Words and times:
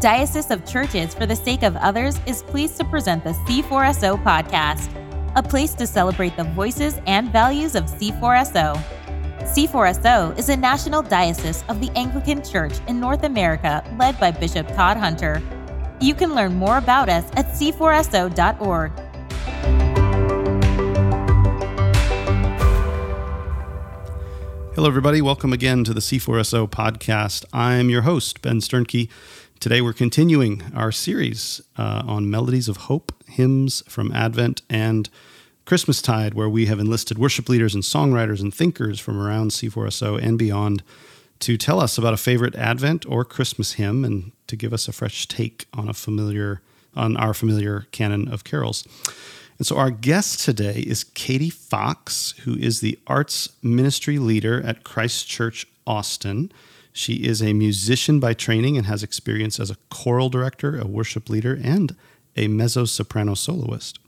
Diocese 0.00 0.50
of 0.50 0.66
Churches 0.66 1.14
for 1.14 1.24
the 1.24 1.34
Sake 1.34 1.62
of 1.62 1.74
Others 1.76 2.20
is 2.26 2.42
pleased 2.42 2.76
to 2.76 2.84
present 2.84 3.24
the 3.24 3.30
C4SO 3.30 4.22
podcast, 4.22 4.90
a 5.36 5.42
place 5.42 5.72
to 5.72 5.86
celebrate 5.86 6.36
the 6.36 6.44
voices 6.44 7.00
and 7.06 7.32
values 7.32 7.74
of 7.74 7.84
C4SO. 7.84 8.76
C4SO 9.40 10.38
is 10.38 10.50
a 10.50 10.56
national 10.56 11.00
diocese 11.00 11.64
of 11.70 11.80
the 11.80 11.90
Anglican 11.96 12.44
Church 12.44 12.74
in 12.88 13.00
North 13.00 13.24
America 13.24 13.82
led 13.98 14.20
by 14.20 14.30
Bishop 14.30 14.68
Todd 14.74 14.98
Hunter. 14.98 15.42
You 15.98 16.14
can 16.14 16.34
learn 16.34 16.56
more 16.56 16.76
about 16.76 17.08
us 17.08 17.24
at 17.34 17.46
c4so.org. 17.52 18.92
Hello, 24.74 24.88
everybody. 24.88 25.22
Welcome 25.22 25.54
again 25.54 25.84
to 25.84 25.94
the 25.94 26.00
C4SO 26.00 26.68
podcast. 26.68 27.46
I'm 27.50 27.88
your 27.88 28.02
host, 28.02 28.42
Ben 28.42 28.60
Sternke. 28.60 29.08
Today, 29.58 29.80
we're 29.80 29.94
continuing 29.94 30.62
our 30.74 30.92
series 30.92 31.62
uh, 31.78 32.02
on 32.06 32.30
melodies 32.30 32.68
of 32.68 32.76
hope, 32.76 33.12
hymns 33.26 33.82
from 33.88 34.12
Advent 34.12 34.60
and 34.68 35.08
Christmastide, 35.64 36.34
where 36.34 36.48
we 36.48 36.66
have 36.66 36.78
enlisted 36.78 37.18
worship 37.18 37.48
leaders 37.48 37.74
and 37.74 37.82
songwriters 37.82 38.40
and 38.40 38.54
thinkers 38.54 39.00
from 39.00 39.18
around 39.18 39.50
C4SO 39.52 40.22
and 40.22 40.38
beyond 40.38 40.82
to 41.40 41.56
tell 41.56 41.80
us 41.80 41.96
about 41.96 42.14
a 42.14 42.18
favorite 42.18 42.54
Advent 42.54 43.06
or 43.06 43.24
Christmas 43.24 43.72
hymn 43.72 44.04
and 44.04 44.32
to 44.46 44.56
give 44.56 44.72
us 44.72 44.88
a 44.88 44.92
fresh 44.92 45.26
take 45.26 45.66
on 45.72 45.88
a 45.88 45.94
familiar 45.94 46.60
on 46.94 47.16
our 47.16 47.34
familiar 47.34 47.86
canon 47.92 48.28
of 48.28 48.44
carols. 48.44 48.86
And 49.58 49.66
so 49.66 49.76
our 49.76 49.90
guest 49.90 50.40
today 50.40 50.80
is 50.86 51.02
Katie 51.02 51.50
Fox, 51.50 52.32
who 52.44 52.56
is 52.56 52.80
the 52.80 52.98
arts 53.06 53.48
ministry 53.62 54.18
leader 54.18 54.62
at 54.62 54.84
Christ 54.84 55.28
Church 55.28 55.66
Austin. 55.86 56.52
She 56.96 57.16
is 57.16 57.42
a 57.42 57.52
musician 57.52 58.20
by 58.20 58.32
training 58.32 58.78
and 58.78 58.86
has 58.86 59.02
experience 59.02 59.60
as 59.60 59.70
a 59.70 59.76
choral 59.90 60.30
director, 60.30 60.78
a 60.78 60.86
worship 60.86 61.28
leader, 61.28 61.60
and 61.62 61.94
a 62.36 62.48
mezzo 62.48 62.86
soprano 62.86 63.34
soloist. 63.34 63.98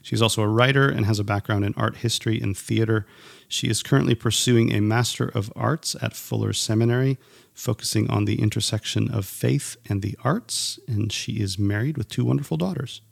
She's 0.00 0.22
also 0.22 0.42
a 0.42 0.48
writer 0.48 0.88
and 0.88 1.06
has 1.06 1.18
a 1.18 1.24
background 1.24 1.64
in 1.64 1.74
art 1.76 1.96
history 1.96 2.40
and 2.40 2.56
theater. 2.56 3.04
She 3.48 3.66
is 3.66 3.82
currently 3.82 4.14
pursuing 4.14 4.72
a 4.72 4.80
Master 4.80 5.26
of 5.26 5.52
Arts 5.56 5.96
at 6.00 6.14
Fuller 6.14 6.52
Seminary, 6.52 7.18
focusing 7.52 8.08
on 8.08 8.26
the 8.26 8.40
intersection 8.40 9.10
of 9.10 9.26
faith 9.26 9.76
and 9.88 10.00
the 10.00 10.16
arts, 10.22 10.78
and 10.86 11.12
she 11.12 11.40
is 11.40 11.58
married 11.58 11.98
with 11.98 12.08
two 12.08 12.24
wonderful 12.24 12.56
daughters. 12.56 13.02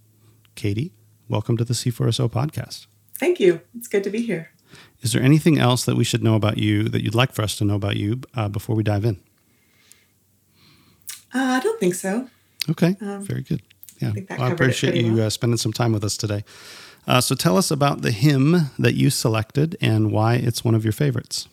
Katie, 0.55 0.93
welcome 1.29 1.57
to 1.57 1.65
the 1.65 1.75
C4SO 1.75 2.31
podcast. 2.31 2.87
Thank 3.19 3.41
you. 3.41 3.63
It's 3.77 3.89
good 3.89 4.05
to 4.05 4.11
be 4.11 4.23
here. 4.23 4.54
Is 5.03 5.13
there 5.13 5.23
anything 5.23 5.59
else 5.59 5.85
that 5.85 5.97
we 5.97 6.05
should 6.05 6.23
know 6.23 6.35
about 6.35 6.59
you 6.59 6.85
that 6.85 7.03
you'd 7.03 7.15
like 7.15 7.33
for 7.33 7.43
us 7.43 7.57
to 7.59 7.65
know 7.65 7.75
about 7.75 7.97
you 7.97 8.21
uh, 8.35 8.49
before 8.49 8.75
we 8.77 8.83
dive 8.83 9.05
in? 9.05 9.21
Uh, 11.35 11.59
I 11.59 11.61
don't 11.61 11.81
think 11.81 11.95
so. 11.95 12.29
Okay, 12.71 12.97
um, 13.01 13.25
very 13.25 13.43
good. 13.43 13.63
Yeah, 14.01 14.13
I, 14.31 14.37
well, 14.37 14.43
I 14.43 14.51
appreciate 14.51 14.95
you 14.95 15.17
well. 15.17 15.27
uh, 15.27 15.31
spending 15.31 15.59
some 15.59 15.73
time 15.73 15.93
with 15.93 16.05
us 16.05 16.17
today. 16.17 16.45
Uh, 17.07 17.21
so 17.21 17.35
tell 17.35 17.57
us 17.57 17.71
about 17.71 18.03
the 18.03 18.11
hymn 18.11 18.71
that 18.79 18.95
you 18.95 19.11
selected 19.11 19.77
and 19.81 20.11
why 20.11 20.37
it's 20.37 20.65
one 20.65 20.75
of 20.75 20.85
your 20.85 20.93
favorites. 20.93 21.49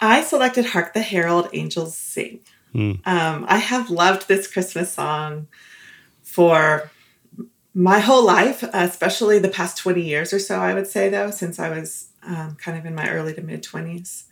I 0.00 0.22
selected 0.22 0.66
Hark 0.66 0.94
the 0.94 1.02
Herald 1.02 1.48
Angels 1.52 1.96
Sing. 1.96 2.40
Mm. 2.74 3.06
Um, 3.06 3.44
I 3.48 3.58
have 3.58 3.90
loved 3.90 4.28
this 4.28 4.46
Christmas 4.50 4.92
song 4.92 5.48
for 6.22 6.90
my 7.78 8.00
whole 8.00 8.24
life, 8.24 8.64
especially 8.72 9.38
the 9.38 9.48
past 9.48 9.76
20 9.76 10.02
years 10.02 10.32
or 10.32 10.40
so, 10.40 10.58
I 10.58 10.74
would 10.74 10.88
say, 10.88 11.08
though, 11.08 11.30
since 11.30 11.60
I 11.60 11.68
was 11.70 12.08
um, 12.24 12.56
kind 12.56 12.76
of 12.76 12.84
in 12.84 12.92
my 12.92 13.08
early 13.08 13.32
to 13.34 13.40
mid 13.40 13.62
20s. 13.62 14.24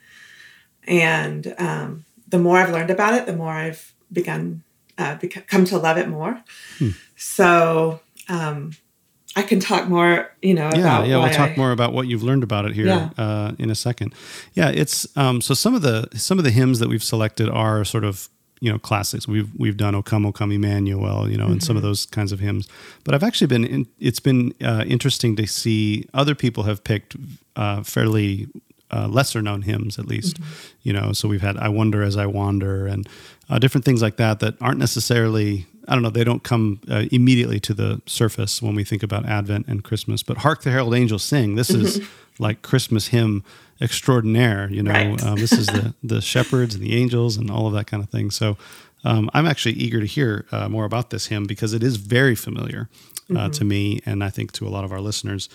And 0.88 1.55
um, 1.56 2.05
the 2.27 2.41
more 2.41 2.58
I've 2.58 2.72
learned 2.72 2.91
about 2.91 3.14
it, 3.14 3.25
the 3.25 3.36
more 3.36 3.53
I've 3.53 3.94
begun, 4.12 4.64
uh, 4.98 5.16
beca- 5.19 5.47
come 5.47 5.64
to 5.66 5.78
love 5.78 5.97
it 5.97 6.08
more. 6.08 6.42
Hmm. 6.78 6.91
So, 7.15 8.00
um, 8.28 8.72
I 9.37 9.43
can 9.43 9.60
talk 9.60 9.88
more, 9.88 10.28
you 10.42 10.54
know. 10.54 10.71
Yeah, 10.75 11.04
yeah. 11.04 11.19
We'll 11.19 11.31
talk 11.31 11.50
I, 11.50 11.56
more 11.56 11.71
about 11.71 11.92
what 11.92 12.09
you've 12.09 12.25
learned 12.25 12.42
about 12.42 12.65
it 12.65 12.72
here 12.72 12.87
yeah. 12.87 13.10
uh, 13.16 13.53
in 13.59 13.71
a 13.71 13.75
second. 13.76 14.12
Yeah, 14.54 14.71
it's 14.71 15.06
um, 15.16 15.41
so 15.41 15.54
some 15.54 15.75
of 15.75 15.82
the 15.82 16.09
some 16.15 16.38
of 16.38 16.44
the 16.44 16.50
hymns 16.50 16.78
that 16.78 16.88
we've 16.88 17.04
selected 17.04 17.50
are 17.50 17.84
sort 17.84 18.03
of 18.03 18.31
you 18.61 18.72
know 18.72 18.78
classics. 18.78 19.28
We've 19.28 19.50
we've 19.56 19.77
done 19.77 19.94
"O 19.94 20.03
Come, 20.03 20.27
O 20.27 20.33
Come, 20.33 20.53
Emmanuel," 20.53 21.28
you 21.28 21.37
know, 21.37 21.44
mm-hmm. 21.44 21.53
and 21.53 21.62
some 21.62 21.77
of 21.77 21.83
mm-hmm. 21.83 21.89
those 21.89 22.06
kinds 22.06 22.33
of 22.33 22.41
hymns. 22.41 22.69
But 23.05 23.15
I've 23.15 23.22
actually 23.22 23.49
been 23.49 23.65
in, 23.65 23.87
it's 23.99 24.21
been 24.21 24.55
uh, 24.62 24.84
interesting 24.87 25.37
to 25.37 25.47
see 25.47 26.09
other 26.15 26.34
people 26.34 26.65
have 26.65 26.84
picked 26.84 27.16
uh, 27.56 27.83
fairly 27.83 28.49
uh, 28.91 29.09
lesser 29.09 29.43
known 29.43 29.62
hymns, 29.62 29.99
at 29.99 30.06
least. 30.06 30.41
Mm-hmm. 30.41 30.78
You 30.83 30.93
know, 30.93 31.12
so 31.12 31.28
we've 31.28 31.43
had 31.43 31.56
"I 31.56 31.69
Wonder 31.69 32.03
as 32.03 32.16
I 32.16 32.27
Wander" 32.27 32.87
and 32.87 33.09
uh, 33.50 33.59
different 33.59 33.84
things 33.84 34.03
like 34.03 34.16
that 34.16 34.41
that 34.41 34.55
aren't 34.61 34.78
necessarily. 34.78 35.66
I 35.89 35.95
don't 35.95 36.03
know. 36.03 36.11
They 36.11 36.25
don't 36.25 36.43
come 36.43 36.81
uh, 36.91 37.05
immediately 37.12 37.61
to 37.61 37.72
the 37.72 38.03
surface 38.06 38.61
when 38.61 38.75
we 38.75 38.83
think 38.83 39.05
about 39.05 39.25
Advent 39.25 39.69
and 39.69 39.84
Christmas. 39.84 40.22
But 40.22 40.39
"Hark 40.39 40.62
the 40.62 40.71
Herald 40.71 40.95
Angels 40.95 41.22
Sing." 41.22 41.55
This 41.55 41.71
is 41.71 42.06
like 42.39 42.62
Christmas 42.62 43.09
hymn 43.09 43.45
extraordinaire. 43.81 44.69
You 44.70 44.82
know, 44.82 44.92
right. 44.92 45.22
um, 45.22 45.37
this 45.37 45.53
is 45.53 45.66
the 45.66 45.94
the 46.03 46.20
shepherds 46.20 46.75
and 46.75 46.84
the 46.84 46.94
angels 46.94 47.37
and 47.37 47.50
all 47.50 47.66
of 47.66 47.72
that 47.75 47.87
kind 47.87 48.03
of 48.03 48.10
thing. 48.10 48.31
So 48.31 48.56
um, 49.04 49.31
I'm 49.34 49.47
actually 49.47 49.75
eager 49.75 50.00
to 50.00 50.06
hear 50.06 50.47
uh, 50.50 50.69
more 50.69 50.84
about 50.84 51.10
this 51.10 51.26
hymn 51.26 51.44
because 51.44 51.72
it 51.72 51.82
is 51.82 51.97
very 51.97 52.34
familiar 52.34 52.88
uh, 53.31 53.34
mm-hmm. 53.34 53.50
to 53.53 53.65
me 53.65 54.00
and 54.04 54.25
I 54.25 54.31
think 54.31 54.53
to 54.53 54.66
a 54.66 54.70
lot 54.70 54.84
of 54.84 54.92
our 54.92 55.00
listeners. 55.00 55.48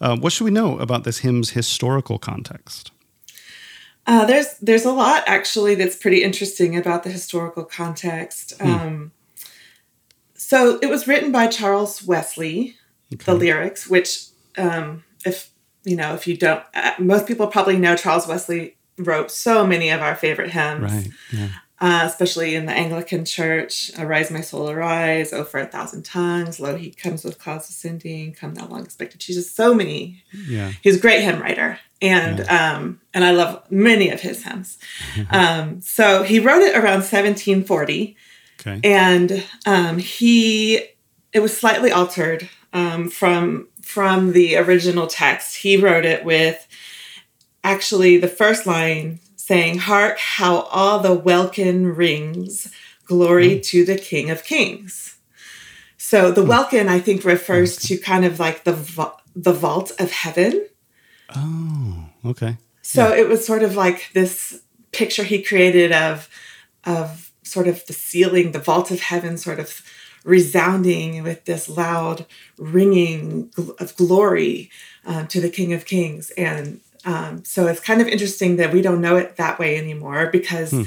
Uh, 0.00 0.16
what 0.16 0.32
should 0.32 0.44
we 0.44 0.50
know 0.50 0.78
about 0.78 1.04
this 1.04 1.18
hymn's 1.18 1.50
historical 1.50 2.18
context? 2.18 2.90
Uh, 4.06 4.24
there's 4.24 4.58
there's 4.58 4.84
a 4.84 4.92
lot 4.92 5.24
actually 5.26 5.74
that's 5.74 5.96
pretty 5.96 6.22
interesting 6.22 6.76
about 6.76 7.02
the 7.02 7.10
historical 7.10 7.64
context. 7.64 8.52
Hmm. 8.60 8.70
Um, 8.70 9.12
so 10.34 10.78
it 10.80 10.86
was 10.86 11.08
written 11.08 11.32
by 11.32 11.48
Charles 11.48 12.04
Wesley, 12.04 12.76
okay. 13.12 13.24
the 13.24 13.34
lyrics, 13.34 13.88
which 13.88 14.26
um, 14.56 15.02
if 15.24 15.50
you 15.86 15.96
know, 15.96 16.14
if 16.14 16.26
you 16.26 16.36
don't, 16.36 16.62
uh, 16.74 16.92
most 16.98 17.26
people 17.26 17.46
probably 17.46 17.78
know 17.78 17.96
Charles 17.96 18.26
Wesley 18.26 18.76
wrote 18.98 19.30
so 19.30 19.66
many 19.66 19.90
of 19.90 20.02
our 20.02 20.16
favorite 20.16 20.50
hymns. 20.50 20.82
Right. 20.82 21.08
Yeah. 21.32 21.48
Uh, 21.78 22.04
especially 22.06 22.54
in 22.54 22.64
the 22.64 22.72
Anglican 22.72 23.26
Church, 23.26 23.90
"Arise, 23.98 24.30
my 24.30 24.40
soul, 24.40 24.70
arise!" 24.70 25.34
"Oh, 25.34 25.44
for 25.44 25.60
a 25.60 25.66
thousand 25.66 26.06
tongues!" 26.06 26.58
"Lo, 26.58 26.74
he 26.74 26.90
comes 26.90 27.22
with 27.22 27.38
clouds 27.38 27.68
ascending!" 27.68 28.32
"Come, 28.32 28.54
thou 28.54 28.66
long 28.66 28.82
expected." 28.82 29.20
Jesus, 29.20 29.50
so 29.50 29.74
many. 29.74 30.22
Yeah, 30.48 30.72
he's 30.80 30.96
a 30.96 31.00
great 31.00 31.20
hymn 31.20 31.38
writer, 31.38 31.78
and 32.00 32.38
yeah. 32.38 32.76
um, 32.76 33.02
and 33.12 33.26
I 33.26 33.32
love 33.32 33.70
many 33.70 34.08
of 34.08 34.22
his 34.22 34.42
hymns. 34.42 34.78
um, 35.30 35.82
so 35.82 36.22
he 36.22 36.40
wrote 36.40 36.62
it 36.62 36.74
around 36.74 37.04
1740, 37.04 38.16
okay. 38.60 38.80
and 38.82 39.44
um, 39.66 39.98
he 39.98 40.82
it 41.34 41.40
was 41.40 41.54
slightly 41.54 41.92
altered 41.92 42.48
um, 42.76 43.08
from 43.08 43.68
from 43.80 44.32
the 44.32 44.56
original 44.56 45.06
text. 45.06 45.56
He 45.56 45.78
wrote 45.78 46.04
it 46.04 46.24
with 46.24 46.68
actually 47.64 48.18
the 48.18 48.28
first 48.28 48.66
line 48.66 49.18
saying, 49.36 49.78
Hark 49.78 50.18
how 50.18 50.60
all 50.60 50.98
the 50.98 51.14
welkin 51.14 51.94
rings, 51.94 52.70
glory 53.06 53.56
mm. 53.56 53.62
to 53.64 53.84
the 53.84 53.96
King 53.96 54.30
of 54.30 54.44
Kings. 54.44 55.16
So 55.96 56.30
the 56.30 56.44
mm. 56.44 56.48
welkin, 56.48 56.88
I 56.88 57.00
think, 57.00 57.24
refers 57.24 57.76
to 57.76 57.96
kind 57.96 58.26
of 58.26 58.38
like 58.38 58.64
the 58.64 58.74
the 59.34 59.54
vault 59.54 59.92
of 59.98 60.10
heaven. 60.12 60.66
Oh, 61.34 62.10
okay. 62.26 62.58
So 62.82 63.08
yeah. 63.08 63.22
it 63.22 63.28
was 63.28 63.44
sort 63.46 63.62
of 63.62 63.74
like 63.74 64.10
this 64.12 64.60
picture 64.92 65.24
he 65.24 65.42
created 65.42 65.92
of 65.92 66.28
of 66.84 67.32
sort 67.42 67.68
of 67.68 67.86
the 67.86 67.94
ceiling, 67.94 68.52
the 68.52 68.58
vault 68.58 68.90
of 68.90 69.00
heaven, 69.00 69.38
sort 69.38 69.60
of 69.60 69.82
resounding 70.26 71.22
with 71.22 71.44
this 71.44 71.68
loud 71.68 72.26
ringing 72.58 73.50
of 73.78 73.96
glory 73.96 74.68
uh, 75.06 75.24
to 75.26 75.40
the 75.40 75.48
King 75.48 75.72
of 75.72 75.86
Kings. 75.86 76.30
And 76.32 76.80
um, 77.04 77.44
so 77.44 77.68
it's 77.68 77.80
kind 77.80 78.00
of 78.00 78.08
interesting 78.08 78.56
that 78.56 78.72
we 78.72 78.82
don't 78.82 79.00
know 79.00 79.16
it 79.16 79.36
that 79.36 79.58
way 79.58 79.78
anymore 79.78 80.28
because 80.30 80.72
hmm. 80.72 80.82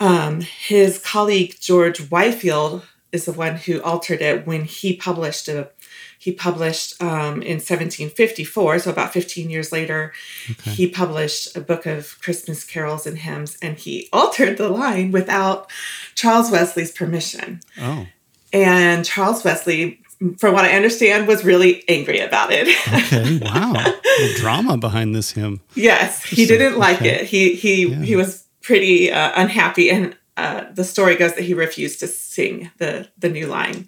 um, 0.00 0.40
his 0.40 0.98
colleague 0.98 1.56
George 1.60 2.00
Whitefield 2.10 2.82
is 3.12 3.26
the 3.26 3.32
one 3.32 3.56
who 3.56 3.82
altered 3.82 4.22
it 4.22 4.46
when 4.46 4.64
he 4.64 4.96
published 4.96 5.48
a 5.48 5.70
he 6.18 6.32
published 6.32 7.00
um, 7.00 7.40
in 7.42 7.60
1754 7.60 8.80
so 8.80 8.90
about 8.90 9.12
15 9.12 9.48
years 9.48 9.70
later 9.70 10.12
okay. 10.50 10.70
he 10.72 10.88
published 10.88 11.56
a 11.56 11.60
book 11.60 11.86
of 11.86 12.18
christmas 12.20 12.64
carols 12.64 13.06
and 13.06 13.18
hymns 13.18 13.56
and 13.62 13.78
he 13.78 14.08
altered 14.12 14.58
the 14.58 14.68
line 14.68 15.12
without 15.12 15.70
charles 16.14 16.50
wesley's 16.50 16.90
permission 16.90 17.60
oh 17.80 18.06
and 18.52 19.04
Charles 19.04 19.44
Wesley, 19.44 20.00
from 20.38 20.54
what 20.54 20.64
I 20.64 20.72
understand, 20.72 21.26
was 21.26 21.44
really 21.44 21.84
angry 21.88 22.20
about 22.20 22.50
it. 22.52 22.68
okay, 22.88 23.38
wow, 23.42 23.72
the 23.72 24.34
drama 24.36 24.76
behind 24.76 25.14
this 25.14 25.32
hymn. 25.32 25.60
Yes, 25.74 26.22
he 26.24 26.46
didn't 26.46 26.78
like 26.78 26.98
okay. 26.98 27.20
it. 27.20 27.26
He 27.26 27.54
he 27.54 27.88
yeah. 27.88 28.02
he 28.02 28.16
was 28.16 28.44
pretty 28.62 29.12
uh, 29.12 29.32
unhappy, 29.36 29.90
and 29.90 30.16
uh, 30.36 30.64
the 30.72 30.84
story 30.84 31.16
goes 31.16 31.34
that 31.34 31.44
he 31.44 31.54
refused 31.54 31.98
to 32.00 32.06
sing 32.06 32.70
the 32.76 33.08
the 33.16 33.28
new 33.28 33.46
line. 33.46 33.86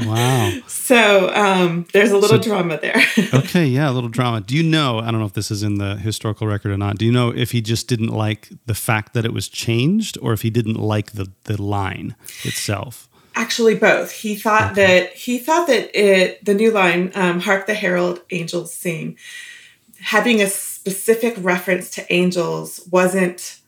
wow. 0.00 0.52
So 0.66 1.32
um, 1.34 1.86
there's 1.92 2.10
a 2.10 2.18
little 2.18 2.42
so, 2.42 2.48
drama 2.50 2.76
there. 2.80 3.00
okay, 3.34 3.64
yeah, 3.64 3.88
a 3.88 3.92
little 3.92 4.08
drama. 4.08 4.40
Do 4.40 4.56
you 4.56 4.62
know? 4.64 4.98
I 4.98 5.12
don't 5.12 5.20
know 5.20 5.26
if 5.26 5.34
this 5.34 5.52
is 5.52 5.62
in 5.62 5.78
the 5.78 5.96
historical 5.96 6.48
record 6.48 6.72
or 6.72 6.76
not. 6.76 6.98
Do 6.98 7.06
you 7.06 7.12
know 7.12 7.28
if 7.28 7.52
he 7.52 7.60
just 7.60 7.86
didn't 7.86 8.08
like 8.08 8.48
the 8.66 8.74
fact 8.74 9.14
that 9.14 9.24
it 9.24 9.32
was 9.32 9.48
changed, 9.48 10.18
or 10.20 10.32
if 10.32 10.42
he 10.42 10.50
didn't 10.50 10.80
like 10.80 11.12
the 11.12 11.30
the 11.44 11.62
line 11.62 12.16
itself? 12.42 13.08
Actually, 13.40 13.74
both. 13.74 14.12
He 14.12 14.34
thought 14.34 14.72
okay. 14.72 14.86
that 14.86 15.14
he 15.14 15.38
thought 15.38 15.66
that 15.68 15.98
it 15.98 16.44
the 16.44 16.52
new 16.52 16.70
line, 16.70 17.10
um, 17.14 17.40
"Hark 17.40 17.66
the 17.66 17.72
herald 17.72 18.20
angels 18.30 18.74
sing," 18.74 19.16
having 19.98 20.42
a 20.42 20.46
specific 20.46 21.34
reference 21.38 21.88
to 21.90 22.12
angels 22.12 22.86
wasn't 22.90 23.60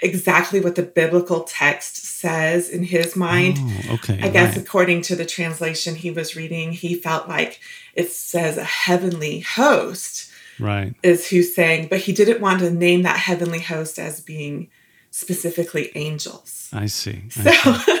exactly 0.00 0.60
what 0.60 0.74
the 0.74 0.82
biblical 0.82 1.42
text 1.42 1.96
says 1.96 2.70
in 2.70 2.82
his 2.82 3.14
mind. 3.14 3.58
Oh, 3.60 3.94
okay. 3.94 4.20
I 4.22 4.30
guess 4.30 4.56
right. 4.56 4.64
according 4.64 5.02
to 5.02 5.16
the 5.16 5.26
translation 5.26 5.94
he 5.94 6.10
was 6.10 6.34
reading, 6.34 6.72
he 6.72 6.94
felt 6.94 7.28
like 7.28 7.60
it 7.92 8.10
says 8.10 8.56
a 8.56 8.64
heavenly 8.64 9.40
host. 9.40 10.32
Right. 10.58 10.94
Is 11.02 11.28
who's 11.28 11.54
saying, 11.54 11.88
but 11.88 12.00
he 12.00 12.14
didn't 12.14 12.40
want 12.40 12.60
to 12.60 12.70
name 12.70 13.02
that 13.02 13.18
heavenly 13.18 13.60
host 13.60 13.98
as 13.98 14.20
being 14.22 14.70
specifically 15.10 15.92
angels. 15.94 16.70
I 16.72 16.86
see. 16.86 17.24
I 17.36 17.52
so 17.52 17.72
see. 17.74 17.97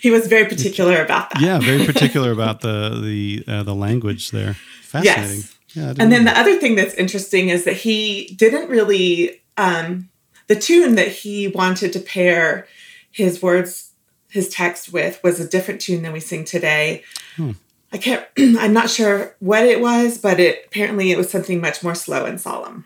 He 0.00 0.10
was 0.10 0.26
very 0.26 0.46
particular 0.46 1.02
about 1.02 1.30
that. 1.30 1.40
Yeah, 1.40 1.58
very 1.58 1.84
particular 1.84 2.32
about 2.32 2.60
the 2.60 3.00
the 3.02 3.44
uh, 3.46 3.62
the 3.62 3.74
language 3.74 4.30
there. 4.30 4.54
Fascinating. 4.82 5.38
Yes. 5.38 5.56
Yeah, 5.72 5.94
and 6.00 6.10
then 6.10 6.24
the 6.24 6.36
other 6.36 6.58
thing 6.58 6.74
that's 6.74 6.94
interesting 6.94 7.48
is 7.48 7.64
that 7.64 7.76
he 7.76 8.34
didn't 8.36 8.68
really 8.68 9.40
um, 9.56 10.08
the 10.48 10.56
tune 10.56 10.96
that 10.96 11.08
he 11.08 11.46
wanted 11.46 11.92
to 11.92 12.00
pair 12.00 12.66
his 13.12 13.40
words, 13.40 13.92
his 14.28 14.48
text 14.48 14.92
with, 14.92 15.22
was 15.22 15.38
a 15.38 15.48
different 15.48 15.80
tune 15.80 16.02
than 16.02 16.12
we 16.12 16.18
sing 16.18 16.44
today. 16.44 17.04
Hmm. 17.36 17.52
I 17.92 17.98
can't. 17.98 18.26
I'm 18.38 18.72
not 18.72 18.90
sure 18.90 19.36
what 19.38 19.64
it 19.64 19.80
was, 19.80 20.18
but 20.18 20.40
it 20.40 20.64
apparently 20.66 21.12
it 21.12 21.18
was 21.18 21.30
something 21.30 21.60
much 21.60 21.82
more 21.84 21.94
slow 21.94 22.24
and 22.24 22.40
solemn. 22.40 22.84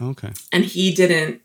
Okay. 0.00 0.32
And 0.52 0.64
he 0.64 0.94
didn't. 0.94 1.40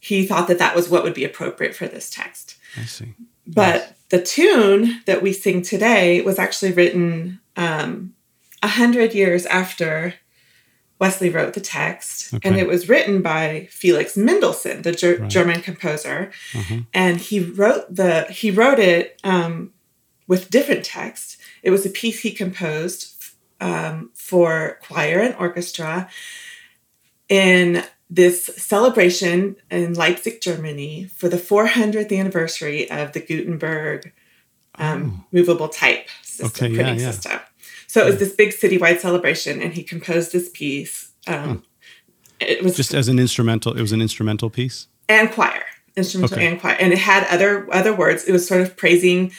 He 0.00 0.26
thought 0.26 0.48
that 0.48 0.58
that 0.58 0.74
was 0.74 0.88
what 0.88 1.02
would 1.04 1.14
be 1.14 1.24
appropriate 1.24 1.74
for 1.74 1.86
this 1.86 2.08
text. 2.08 2.56
I 2.76 2.84
see. 2.84 3.14
But 3.46 3.74
yes. 3.74 3.92
The 4.12 4.22
tune 4.22 5.00
that 5.06 5.22
we 5.22 5.32
sing 5.32 5.62
today 5.62 6.20
was 6.20 6.38
actually 6.38 6.70
written 6.70 7.40
um, 7.56 8.12
a 8.62 8.66
um, 8.66 8.70
hundred 8.70 9.14
years 9.14 9.46
after 9.46 10.12
Wesley 10.98 11.30
wrote 11.30 11.54
the 11.54 11.62
text, 11.62 12.34
okay. 12.34 12.46
and 12.46 12.58
it 12.58 12.68
was 12.68 12.90
written 12.90 13.22
by 13.22 13.68
Felix 13.70 14.14
Mendelssohn, 14.14 14.82
the 14.82 14.92
ger- 14.92 15.16
right. 15.16 15.30
German 15.30 15.62
composer, 15.62 16.30
uh-huh. 16.54 16.80
and 16.92 17.20
he 17.22 17.40
wrote 17.40 17.86
the 17.92 18.24
he 18.24 18.50
wrote 18.50 18.78
it 18.78 19.18
um, 19.24 19.72
with 20.28 20.50
different 20.50 20.84
text. 20.84 21.38
It 21.62 21.70
was 21.70 21.86
a 21.86 21.90
piece 21.90 22.20
he 22.20 22.32
composed 22.32 23.32
um, 23.62 24.10
for 24.12 24.78
choir 24.82 25.20
and 25.20 25.34
orchestra 25.36 26.10
in 27.30 27.82
this 28.14 28.44
celebration 28.58 29.56
in 29.70 29.94
Leipzig, 29.94 30.42
Germany, 30.42 31.04
for 31.14 31.30
the 31.30 31.38
400th 31.38 32.16
anniversary 32.16 32.90
of 32.90 33.12
the 33.12 33.20
Gutenberg 33.20 34.12
um, 34.74 35.20
oh. 35.20 35.26
movable 35.32 35.68
type 35.68 36.08
system, 36.22 36.46
okay, 36.46 36.74
printing 36.74 36.98
yeah, 36.98 37.06
yeah. 37.06 37.10
system. 37.10 37.40
So 37.86 38.02
it 38.02 38.06
was 38.06 38.18
this 38.18 38.34
big 38.34 38.50
citywide 38.50 39.00
celebration, 39.00 39.62
and 39.62 39.72
he 39.72 39.82
composed 39.82 40.32
this 40.32 40.50
piece. 40.50 41.12
Um, 41.26 41.62
It 42.40 42.62
was 42.62 42.76
just 42.76 42.92
as 42.92 43.08
an 43.08 43.18
instrumental. 43.18 43.76
It 43.76 43.80
was 43.80 43.92
an 43.92 44.02
instrumental 44.02 44.50
piece 44.50 44.88
and 45.08 45.30
choir, 45.30 45.62
instrumental 45.96 46.36
okay. 46.36 46.48
and 46.48 46.60
choir, 46.60 46.76
and 46.80 46.92
it 46.92 46.98
had 46.98 47.24
other 47.28 47.72
other 47.72 47.94
words. 47.94 48.24
It 48.24 48.32
was 48.32 48.46
sort 48.46 48.60
of 48.62 48.76
praising 48.76 49.32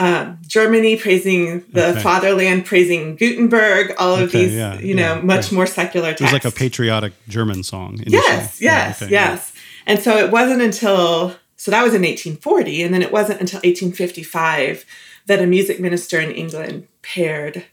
um, 0.00 0.38
Germany, 0.46 0.96
praising 0.96 1.60
the 1.72 1.90
okay. 1.90 2.00
fatherland, 2.00 2.64
praising 2.64 3.16
Gutenberg, 3.16 3.92
all 3.98 4.14
of 4.14 4.30
okay, 4.30 4.46
these, 4.46 4.54
yeah, 4.54 4.78
you 4.78 4.94
know, 4.94 5.16
yeah, 5.16 5.20
much 5.20 5.52
more 5.52 5.66
secular 5.66 6.08
texts. 6.08 6.22
It 6.22 6.24
was 6.24 6.32
like 6.32 6.46
a 6.46 6.50
patriotic 6.50 7.12
German 7.28 7.62
song. 7.62 7.94
Initially. 7.94 8.14
Yes, 8.14 8.60
yes, 8.62 9.02
yeah, 9.02 9.08
yes. 9.10 9.52
And 9.86 10.00
so 10.00 10.16
it 10.16 10.30
wasn't 10.30 10.62
until, 10.62 11.36
so 11.56 11.70
that 11.70 11.82
was 11.82 11.92
in 11.92 12.00
1840, 12.00 12.82
and 12.82 12.94
then 12.94 13.02
it 13.02 13.12
wasn't 13.12 13.40
until 13.40 13.58
1855 13.58 14.86
that 15.26 15.42
a 15.42 15.46
music 15.46 15.80
minister 15.80 16.18
in 16.18 16.30
England 16.30 16.88
paired 17.02 17.66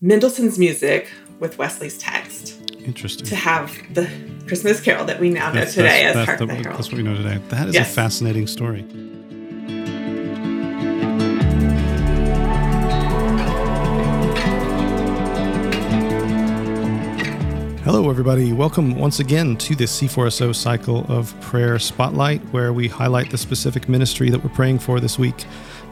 Mendelssohn's 0.00 0.60
music 0.60 1.10
with 1.40 1.58
Wesley's 1.58 1.98
text. 1.98 2.56
Interesting. 2.84 3.26
To 3.26 3.34
have 3.34 3.76
the 3.92 4.08
Christmas 4.46 4.80
Carol 4.80 5.04
that 5.06 5.18
we 5.18 5.30
now 5.30 5.48
know 5.48 5.60
that's, 5.60 5.74
today 5.74 6.04
that's, 6.04 6.18
as 6.18 6.26
Hark 6.26 6.38
the, 6.38 6.46
the 6.46 6.54
Herald. 6.54 6.78
That's 6.78 6.88
what 6.88 6.98
we 6.98 7.02
know 7.02 7.16
today. 7.16 7.40
That 7.48 7.68
is 7.68 7.74
yes. 7.74 7.90
a 7.90 7.94
fascinating 7.94 8.46
story. 8.46 8.86
Everybody. 18.10 18.54
Welcome 18.54 18.96
once 18.96 19.20
again 19.20 19.56
to 19.58 19.76
this 19.76 20.00
C4SO 20.00 20.54
cycle 20.54 21.04
of 21.12 21.38
prayer 21.42 21.78
spotlight, 21.78 22.40
where 22.52 22.72
we 22.72 22.88
highlight 22.88 23.30
the 23.30 23.36
specific 23.36 23.86
ministry 23.86 24.30
that 24.30 24.42
we're 24.42 24.48
praying 24.50 24.78
for 24.78 24.98
this 24.98 25.18
week 25.18 25.44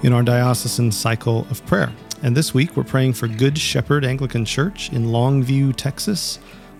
in 0.02 0.14
our 0.14 0.22
diocesan 0.22 0.90
cycle 0.90 1.46
of 1.50 1.64
prayer. 1.66 1.92
And 2.22 2.34
this 2.34 2.54
week 2.54 2.74
we're 2.74 2.84
praying 2.84 3.12
for 3.12 3.28
Good 3.28 3.58
Shepherd 3.58 4.04
Anglican 4.04 4.46
Church 4.46 4.90
in 4.92 5.08
Longview, 5.08 5.76
Texas, 5.76 6.38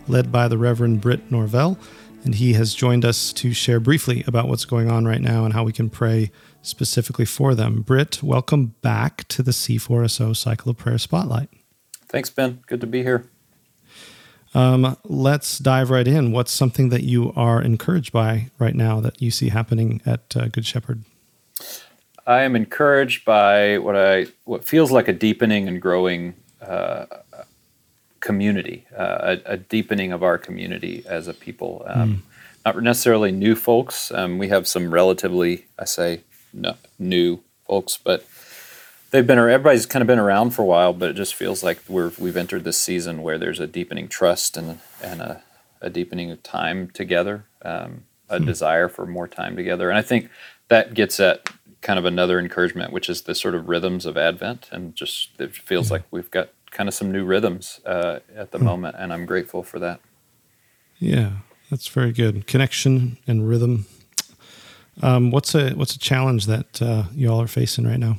led 0.09 0.33
by 0.33 0.49
the 0.49 0.57
Reverend 0.57 1.03
Britt 1.03 1.31
Norvell. 1.31 1.79
And 2.25 2.35
he 2.35 2.55
has 2.55 2.75
joined 2.75 3.05
us 3.05 3.33
to 3.35 3.53
share 3.53 3.79
briefly 3.79 4.25
about 4.27 4.49
what's 4.49 4.65
going 4.65 4.91
on 4.91 5.05
right 5.05 5.21
now 5.21 5.45
and 5.45 5.53
how 5.53 5.65
we 5.65 5.73
can 5.73 5.91
pray 5.91 6.31
specifically 6.63 7.27
for 7.27 7.55
them. 7.55 7.83
Britt, 7.83 8.23
welcome 8.23 8.75
back 8.81 9.29
to 9.29 9.43
the 9.43 9.53
C4SO 9.53 10.35
Cycle 10.35 10.71
of 10.71 10.79
Prayer 10.79 10.99
Spotlight. 10.99 11.51
Thanks, 12.09 12.31
Ben. 12.31 12.63
Good 12.67 12.81
to 12.81 12.87
be 12.87 13.03
here. 13.03 13.29
Um, 14.57 14.97
let's 15.05 15.59
dive 15.59 15.91
right 15.91 16.09
in. 16.09 16.33
What's 16.33 16.51
something 16.51 16.89
that 16.89 17.03
you 17.03 17.31
are 17.37 17.61
encouraged 17.61 18.11
by 18.11 18.51
right 18.59 18.75
now 18.75 19.01
that 19.01 19.21
you 19.21 19.31
see 19.31 19.51
happening 19.51 20.01
at 20.07 20.35
uh, 20.35 20.49
Good 20.49 20.65
Shepherd? 20.65 21.05
I 22.27 22.41
am 22.41 22.57
encouraged 22.57 23.27
by 23.27 23.77
what 23.77 23.97
I 23.97 24.29
what 24.45 24.65
feels 24.65 24.91
like 24.91 25.09
a 25.09 25.13
deepening 25.13 25.69
and 25.69 25.81
growing 25.81 26.35
uh, 26.63 27.05
community, 28.21 28.87
uh, 28.97 29.37
a, 29.47 29.53
a, 29.53 29.57
deepening 29.59 30.11
of 30.11 30.23
our 30.23 30.39
community 30.39 31.05
as 31.07 31.29
a 31.29 31.35
people. 31.35 31.85
Um, 31.87 32.09
mm. 32.09 32.21
Not 32.65 32.83
necessarily 32.83 33.31
new 33.31 33.55
folks. 33.55 34.11
Um, 34.11 34.39
we 34.39 34.49
have 34.49 34.67
some 34.67 34.91
relatively, 34.93 35.67
I 35.79 35.85
say, 35.85 36.23
no, 36.53 36.75
new 36.99 37.41
folks, 37.69 37.99
but 38.03 38.25
they've 39.11 39.27
been. 39.27 39.39
Everybody's 39.39 39.87
kind 39.87 40.03
of 40.03 40.07
been 40.07 40.19
around 40.19 40.51
for 40.51 40.63
a 40.63 40.67
while, 40.67 40.93
but 40.93 41.11
it 41.11 41.15
just 41.15 41.35
feels 41.35 41.63
like 41.63 41.81
we're 41.89 42.13
we've 42.19 42.37
entered 42.37 42.65
this 42.65 42.79
season 42.79 43.23
where 43.23 43.39
there's 43.39 43.61
a 43.61 43.67
deepening 43.67 44.09
trust 44.09 44.57
and 44.57 44.81
and 45.03 45.21
a, 45.21 45.43
a 45.81 45.91
deepening 45.91 46.31
of 46.31 46.43
time 46.43 46.91
together, 46.91 47.45
um, 47.63 48.05
a 48.29 48.39
mm. 48.39 48.47
desire 48.47 48.89
for 48.89 49.07
more 49.07 49.29
time 49.29 49.57
together, 49.57 49.89
and 49.89 49.99
I 49.99 50.03
think 50.03 50.31
that 50.69 50.95
gets 50.95 51.21
at 51.21 51.51
kind 51.83 51.99
of 51.99 52.05
another 52.05 52.39
encouragement, 52.39 52.93
which 52.93 53.09
is 53.09 53.23
the 53.23 53.35
sort 53.35 53.55
of 53.55 53.69
rhythms 53.69 54.07
of 54.07 54.17
Advent, 54.17 54.69
and 54.73 54.97
just 54.97 55.31
it 55.39 55.55
feels 55.55 55.91
like 55.91 56.03
we've 56.11 56.31
got 56.31 56.51
kind 56.71 56.89
of 56.89 56.95
some 56.95 57.13
new 57.13 57.25
rhythms 57.25 57.81
uh, 57.87 58.19
at 58.35 58.51
the 58.51 58.59
hmm. 58.59 58.65
moment, 58.65 58.97
and 58.99 59.13
I'm 59.13 59.27
grateful 59.27 59.63
for 59.63 59.79
that. 59.79 60.01
Yeah, 60.99 61.31
that's 61.71 61.89
very 61.89 62.13
good. 62.13 62.47
Connection 62.47 63.19
and 63.27 63.49
rhythm. 63.49 63.87
Um, 65.03 65.31
what's 65.31 65.55
a 65.55 65.71
what's 65.75 65.95
a 65.95 65.99
challenge 65.99 66.47
that 66.47 66.81
uh, 66.81 67.05
you 67.15 67.31
all 67.31 67.41
are 67.41 67.47
facing 67.47 67.87
right 67.87 68.01
now? 68.01 68.19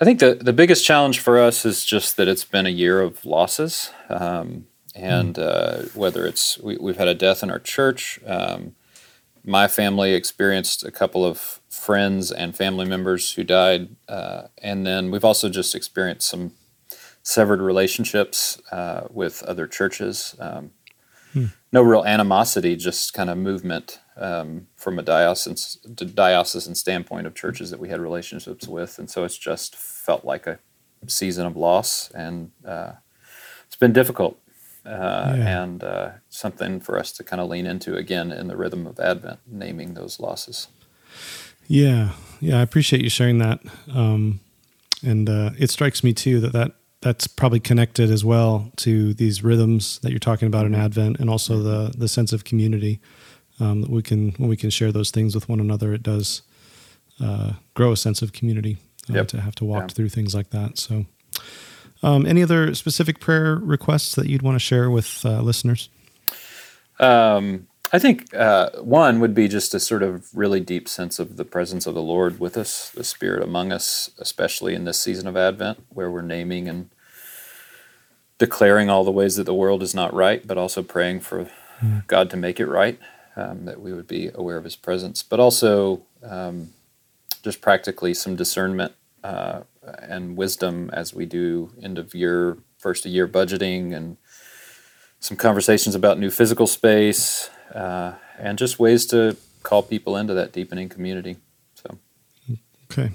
I 0.00 0.04
think 0.04 0.18
the 0.20 0.34
the 0.34 0.52
biggest 0.52 0.84
challenge 0.84 1.20
for 1.20 1.38
us 1.38 1.66
is 1.66 1.84
just 1.84 2.16
that 2.16 2.26
it's 2.26 2.44
been 2.44 2.66
a 2.66 2.70
year 2.70 3.00
of 3.00 3.24
losses, 3.24 3.90
um, 4.08 4.66
and 4.94 5.34
mm. 5.34 5.42
uh, 5.42 5.88
whether 5.94 6.26
it's 6.26 6.58
we, 6.58 6.78
have 6.86 6.96
had 6.96 7.08
a 7.08 7.14
death 7.14 7.42
in 7.42 7.50
our 7.50 7.58
church. 7.58 8.18
Um, 8.26 8.74
my 9.44 9.68
family 9.68 10.14
experienced 10.14 10.84
a 10.84 10.90
couple 10.90 11.24
of 11.24 11.60
friends 11.68 12.30
and 12.30 12.56
family 12.56 12.84
members 12.84 13.34
who 13.34 13.44
died. 13.44 13.96
Uh, 14.08 14.48
and 14.58 14.86
then 14.86 15.10
we've 15.10 15.24
also 15.24 15.48
just 15.48 15.74
experienced 15.74 16.28
some 16.28 16.52
severed 17.22 17.60
relationships 17.60 18.60
uh, 18.72 19.06
with 19.10 19.42
other 19.44 19.66
churches. 19.66 20.34
Um, 20.38 20.72
hmm. 21.32 21.46
No 21.72 21.82
real 21.82 22.04
animosity, 22.04 22.74
just 22.74 23.14
kind 23.14 23.30
of 23.30 23.38
movement 23.38 24.00
um, 24.16 24.66
from 24.76 24.98
a 24.98 25.02
diocesan, 25.02 25.56
diocesan 26.14 26.74
standpoint 26.74 27.28
of 27.28 27.34
churches 27.34 27.70
that 27.70 27.78
we 27.78 27.88
had 27.88 28.00
relationships 28.00 28.66
with. 28.66 28.98
And 28.98 29.08
so 29.08 29.24
it's 29.24 29.38
just 29.38 29.76
felt 29.76 30.24
like 30.24 30.48
a 30.48 30.58
season 31.06 31.46
of 31.46 31.56
loss. 31.56 32.10
And 32.10 32.50
uh, 32.64 32.92
it's 33.66 33.76
been 33.76 33.92
difficult. 33.92 34.36
Uh, 34.84 35.34
yeah. 35.36 35.62
and 35.62 35.84
uh, 35.84 36.10
something 36.30 36.80
for 36.80 36.98
us 36.98 37.12
to 37.12 37.22
kind 37.22 37.38
of 37.38 37.50
lean 37.50 37.66
into 37.66 37.96
again 37.96 38.32
in 38.32 38.48
the 38.48 38.56
rhythm 38.56 38.86
of 38.86 38.98
Advent, 38.98 39.38
naming 39.46 39.92
those 39.92 40.18
losses. 40.18 40.68
Yeah, 41.68 42.12
yeah, 42.40 42.58
I 42.58 42.62
appreciate 42.62 43.02
you 43.02 43.10
sharing 43.10 43.38
that. 43.38 43.60
Um, 43.94 44.40
and 45.04 45.28
uh, 45.28 45.50
it 45.58 45.70
strikes 45.70 46.02
me 46.02 46.14
too 46.14 46.40
that, 46.40 46.52
that 46.54 46.72
that's 47.02 47.26
probably 47.26 47.60
connected 47.60 48.10
as 48.10 48.24
well 48.24 48.70
to 48.76 49.14
these 49.14 49.42
rhythms 49.42 49.98
that 50.02 50.10
you're 50.10 50.18
talking 50.18 50.46
about 50.46 50.66
in 50.66 50.74
Advent, 50.74 51.18
and 51.18 51.30
also 51.30 51.62
the 51.62 51.92
the 51.96 52.08
sense 52.08 52.32
of 52.32 52.44
community. 52.44 53.00
um, 53.58 53.82
that 53.82 53.90
we 53.90 54.00
can 54.02 54.30
when 54.38 54.48
we 54.48 54.56
can 54.56 54.70
share 54.70 54.90
those 54.90 55.10
things 55.10 55.34
with 55.34 55.46
one 55.48 55.60
another, 55.60 55.92
it 55.92 56.02
does 56.02 56.40
uh, 57.22 57.52
grow 57.74 57.92
a 57.92 57.96
sense 57.96 58.22
of 58.22 58.32
community 58.32 58.78
uh, 59.10 59.14
Yep. 59.14 59.28
to 59.28 59.40
have 59.42 59.54
to 59.56 59.64
walk 59.66 59.82
Yeah. 59.82 59.94
through 59.94 60.08
things 60.08 60.34
like 60.34 60.48
that. 60.50 60.78
So, 60.78 61.04
um, 62.02 62.24
any 62.24 62.42
other 62.42 62.74
specific 62.74 63.20
prayer 63.20 63.56
requests 63.56 64.14
that 64.14 64.26
you'd 64.30 64.40
want 64.40 64.54
to 64.54 64.58
share 64.60 64.90
with 64.90 65.20
uh, 65.26 65.42
listeners? 65.42 65.90
Um, 66.98 67.66
I 67.92 67.98
think 67.98 68.32
uh, 68.34 68.70
one 68.80 69.18
would 69.18 69.34
be 69.34 69.48
just 69.48 69.74
a 69.74 69.80
sort 69.80 70.04
of 70.04 70.28
really 70.32 70.60
deep 70.60 70.88
sense 70.88 71.18
of 71.18 71.36
the 71.36 71.44
presence 71.44 71.86
of 71.86 71.94
the 71.94 72.02
Lord 72.02 72.38
with 72.38 72.56
us, 72.56 72.90
the 72.90 73.02
Spirit 73.02 73.42
among 73.42 73.72
us, 73.72 74.10
especially 74.18 74.76
in 74.76 74.84
this 74.84 74.98
season 74.98 75.26
of 75.26 75.36
Advent, 75.36 75.82
where 75.88 76.08
we're 76.08 76.22
naming 76.22 76.68
and 76.68 76.88
declaring 78.38 78.88
all 78.88 79.02
the 79.02 79.10
ways 79.10 79.34
that 79.36 79.44
the 79.44 79.54
world 79.54 79.82
is 79.82 79.92
not 79.92 80.14
right, 80.14 80.46
but 80.46 80.56
also 80.56 80.84
praying 80.84 81.20
for 81.20 81.50
God 82.06 82.30
to 82.30 82.36
make 82.36 82.60
it 82.60 82.66
right, 82.66 82.98
um, 83.34 83.64
that 83.64 83.80
we 83.80 83.92
would 83.92 84.06
be 84.06 84.30
aware 84.34 84.56
of 84.56 84.64
His 84.64 84.76
presence, 84.76 85.24
but 85.24 85.40
also 85.40 86.02
um, 86.22 86.72
just 87.42 87.60
practically 87.60 88.14
some 88.14 88.36
discernment 88.36 88.92
uh, 89.24 89.62
and 89.98 90.36
wisdom 90.36 90.90
as 90.92 91.12
we 91.12 91.26
do 91.26 91.72
end 91.82 91.98
of 91.98 92.14
year, 92.14 92.58
first 92.78 93.04
of 93.04 93.10
year 93.10 93.26
budgeting 93.26 93.92
and 93.92 94.16
some 95.18 95.36
conversations 95.36 95.96
about 95.96 96.20
new 96.20 96.30
physical 96.30 96.68
space 96.68 97.50
uh, 97.74 98.12
and 98.38 98.58
just 98.58 98.78
ways 98.78 99.06
to 99.06 99.36
call 99.62 99.82
people 99.82 100.16
into 100.16 100.34
that 100.34 100.52
deepening 100.52 100.88
community. 100.88 101.36
So, 101.74 101.98
Okay. 102.90 103.12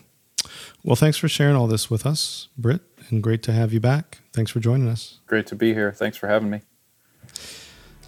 Well, 0.84 0.96
thanks 0.96 1.18
for 1.18 1.28
sharing 1.28 1.56
all 1.56 1.68
this 1.68 1.90
with 1.90 2.06
us, 2.06 2.48
Britt, 2.58 2.82
and 3.10 3.22
great 3.24 3.42
to 3.44 3.52
have 3.52 3.74
you 3.74 3.80
back. 3.80 4.20
Thanks 4.34 4.52
for 4.52 4.60
joining 4.60 4.88
us. 4.88 5.20
great 5.28 5.48
to 5.48 5.56
be 5.56 5.74
here. 5.74 5.92
Thanks 5.92 6.16
for 6.18 6.28
having 6.28 6.50
me. 6.50 6.62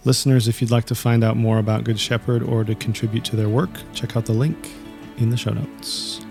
Listeners, 0.05 0.47
if 0.47 0.61
you'd 0.61 0.71
like 0.71 0.85
to 0.85 0.95
find 0.95 1.23
out 1.23 1.35
more 1.35 1.57
about 1.57 1.83
Good 1.83 1.99
Shepherd 1.99 2.43
or 2.43 2.63
to 2.63 2.75
contribute 2.75 3.25
to 3.25 3.35
their 3.35 3.49
work, 3.49 3.71
check 3.93 4.15
out 4.15 4.25
the 4.25 4.33
link 4.33 4.69
in 5.17 5.29
the 5.31 5.37
show 5.37 5.51
notes. 5.51 6.21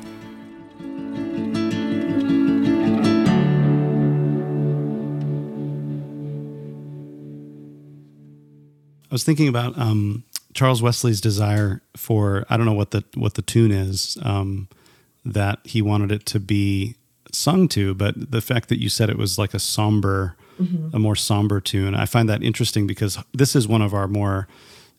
Was 9.17 9.25
thinking 9.25 9.49
about 9.49 9.77
um, 9.79 10.23
Charles 10.55 10.81
Wesley's 10.83 11.21
desire 11.21 11.81
for 11.97 12.45
I 12.51 12.57
don't 12.57 12.67
know 12.67 12.73
what 12.75 12.91
the 12.91 13.03
what 13.15 13.35
the 13.35 13.43
tune 13.43 13.71
is 13.73 14.17
um, 14.23 14.69
that 15.25 15.59
he 15.65 15.83
wanted 15.83 16.13
it 16.13 16.27
to 16.27 16.41
be 16.41 16.97
sung 17.33 17.69
to, 17.69 17.95
but 17.95 18.31
the 18.31 18.41
fact 18.41 18.69
that 18.69 18.81
you 18.81 18.89
said 18.89 19.11
it 19.11 19.19
was 19.19 19.39
like 19.39 19.53
a 19.55 19.59
somber, 19.59 20.37
a 20.95 20.99
more 20.99 21.17
somber 21.17 21.61
tune, 21.61 21.95
I 21.95 22.07
find 22.07 22.29
that 22.29 22.43
interesting 22.43 22.87
because 22.87 23.19
this 23.35 23.55
is 23.57 23.67
one 23.69 23.83
of 23.83 23.93
our 23.93 24.09
more, 24.09 24.49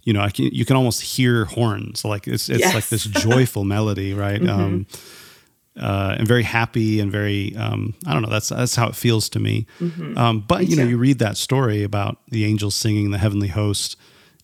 you 0.03 0.13
know, 0.13 0.21
I 0.21 0.29
can, 0.29 0.45
you 0.45 0.65
can 0.65 0.75
almost 0.75 1.01
hear 1.01 1.45
horns 1.45 2.03
like 2.05 2.27
it's 2.27 2.49
it's 2.49 2.59
Yes. 2.59 2.73
like 2.73 2.87
this 2.89 3.03
joyful 3.05 3.63
melody, 3.63 4.13
right? 4.13 4.41
Um, 4.49 4.85
uh, 5.79 6.15
and 6.17 6.27
very 6.27 6.43
happy 6.43 6.99
and 6.99 7.11
very 7.11 7.55
um, 7.55 7.93
I 8.05 8.13
don't 8.13 8.21
know 8.21 8.29
that's 8.29 8.49
that's 8.49 8.75
how 8.75 8.87
it 8.87 8.95
feels 8.95 9.29
to 9.29 9.39
me. 9.39 9.65
Um, 10.17 10.43
but 10.47 10.67
you 10.67 10.75
know 10.75 10.83
you 10.83 10.97
read 10.97 11.19
that 11.19 11.37
story 11.37 11.83
about 11.83 12.17
the 12.29 12.45
angels 12.45 12.75
singing 12.75 13.11
the 13.11 13.17
heavenly 13.17 13.49
host, 13.49 13.95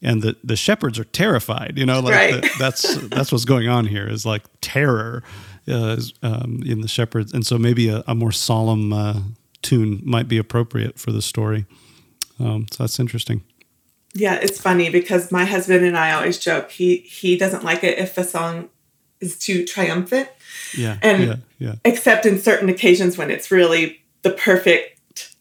and 0.01 0.21
the 0.21 0.35
the 0.43 0.55
shepherds 0.55 0.99
are 0.99 1.05
terrified. 1.05 1.73
You 1.77 1.85
know, 1.85 1.99
like 1.99 2.13
Right. 2.15 2.41
the, 2.41 2.49
that's 2.59 2.95
that's 3.09 3.31
what's 3.31 3.45
going 3.45 3.67
on 3.67 3.85
here 3.85 4.07
is 4.07 4.25
like 4.25 4.43
terror 4.61 5.23
uh, 5.67 5.97
um, 6.21 6.61
in 6.65 6.81
the 6.81 6.87
shepherds, 6.87 7.33
and 7.33 7.45
so 7.45 7.57
maybe 7.57 7.89
a, 7.89 8.03
a 8.07 8.13
more 8.15 8.31
solemn 8.31 8.93
uh, 8.93 9.19
tune 9.61 10.01
might 10.03 10.27
be 10.27 10.37
appropriate 10.37 10.99
for 10.99 11.11
the 11.11 11.21
story. 11.21 11.65
Um, 12.39 12.65
so 12.71 12.83
that's 12.83 12.99
interesting. 12.99 13.43
Yeah, 14.15 14.35
it's 14.35 14.61
funny 14.61 14.89
because 14.89 15.31
my 15.31 15.45
husband 15.45 15.83
and 15.85 15.97
I 15.97 16.11
always 16.11 16.37
joke 16.37 16.69
he 16.71 16.97
he 16.97 17.35
doesn't 17.37 17.63
like 17.63 17.83
it 17.83 17.97
if 17.97 18.17
a 18.17 18.23
song 18.23 18.69
is 19.23 19.37
too 19.37 19.57
triumphant, 19.65 20.27
Yeah, 20.83 20.97
And- 21.01 21.23
yeah, 21.27 21.35
yeah. 21.65 21.75
except 21.91 22.25
in 22.25 22.35
certain 22.49 22.69
occasions 22.69 23.17
when 23.17 23.29
it's 23.31 23.49
really 23.51 23.83
the 24.23 24.31
perfect 24.31 24.89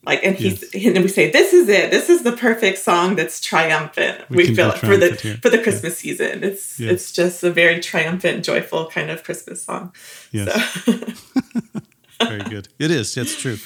like 0.05 0.21
and 0.27 0.35
he's 0.37 0.59
and 0.75 0.99
we 1.07 1.09
say 1.09 1.31
this 1.31 1.53
is 1.53 1.69
it 1.69 1.91
this 1.97 2.09
is 2.15 2.21
the 2.29 2.33
perfect 2.47 2.77
song 2.79 3.15
that's 3.19 3.41
triumphant 3.41 4.17
We 4.29 4.37
we, 4.49 4.55
feel 4.57 4.71
it 4.73 4.79
for 4.79 4.97
the 4.97 5.11
here. 5.23 5.39
for 5.43 5.49
the 5.51 5.59
Yeah. 5.59 5.63
christmas 5.67 5.95
season 6.03 6.43
it's 6.49 6.65
Yeah. 6.81 6.91
it's 6.93 7.13
just 7.21 7.45
a 7.45 7.51
very 7.53 7.79
triumphant 7.81 8.45
joyful 8.45 8.83
kind 8.97 9.11
of 9.15 9.23
christmas 9.27 9.59
song 9.69 9.85
Yes. 10.33 10.49
so 10.85 10.93
Very 12.29 12.43
good. 12.55 12.69
It 12.79 12.91
is. 12.91 13.17
It's 13.17 13.37
true. 13.41 13.59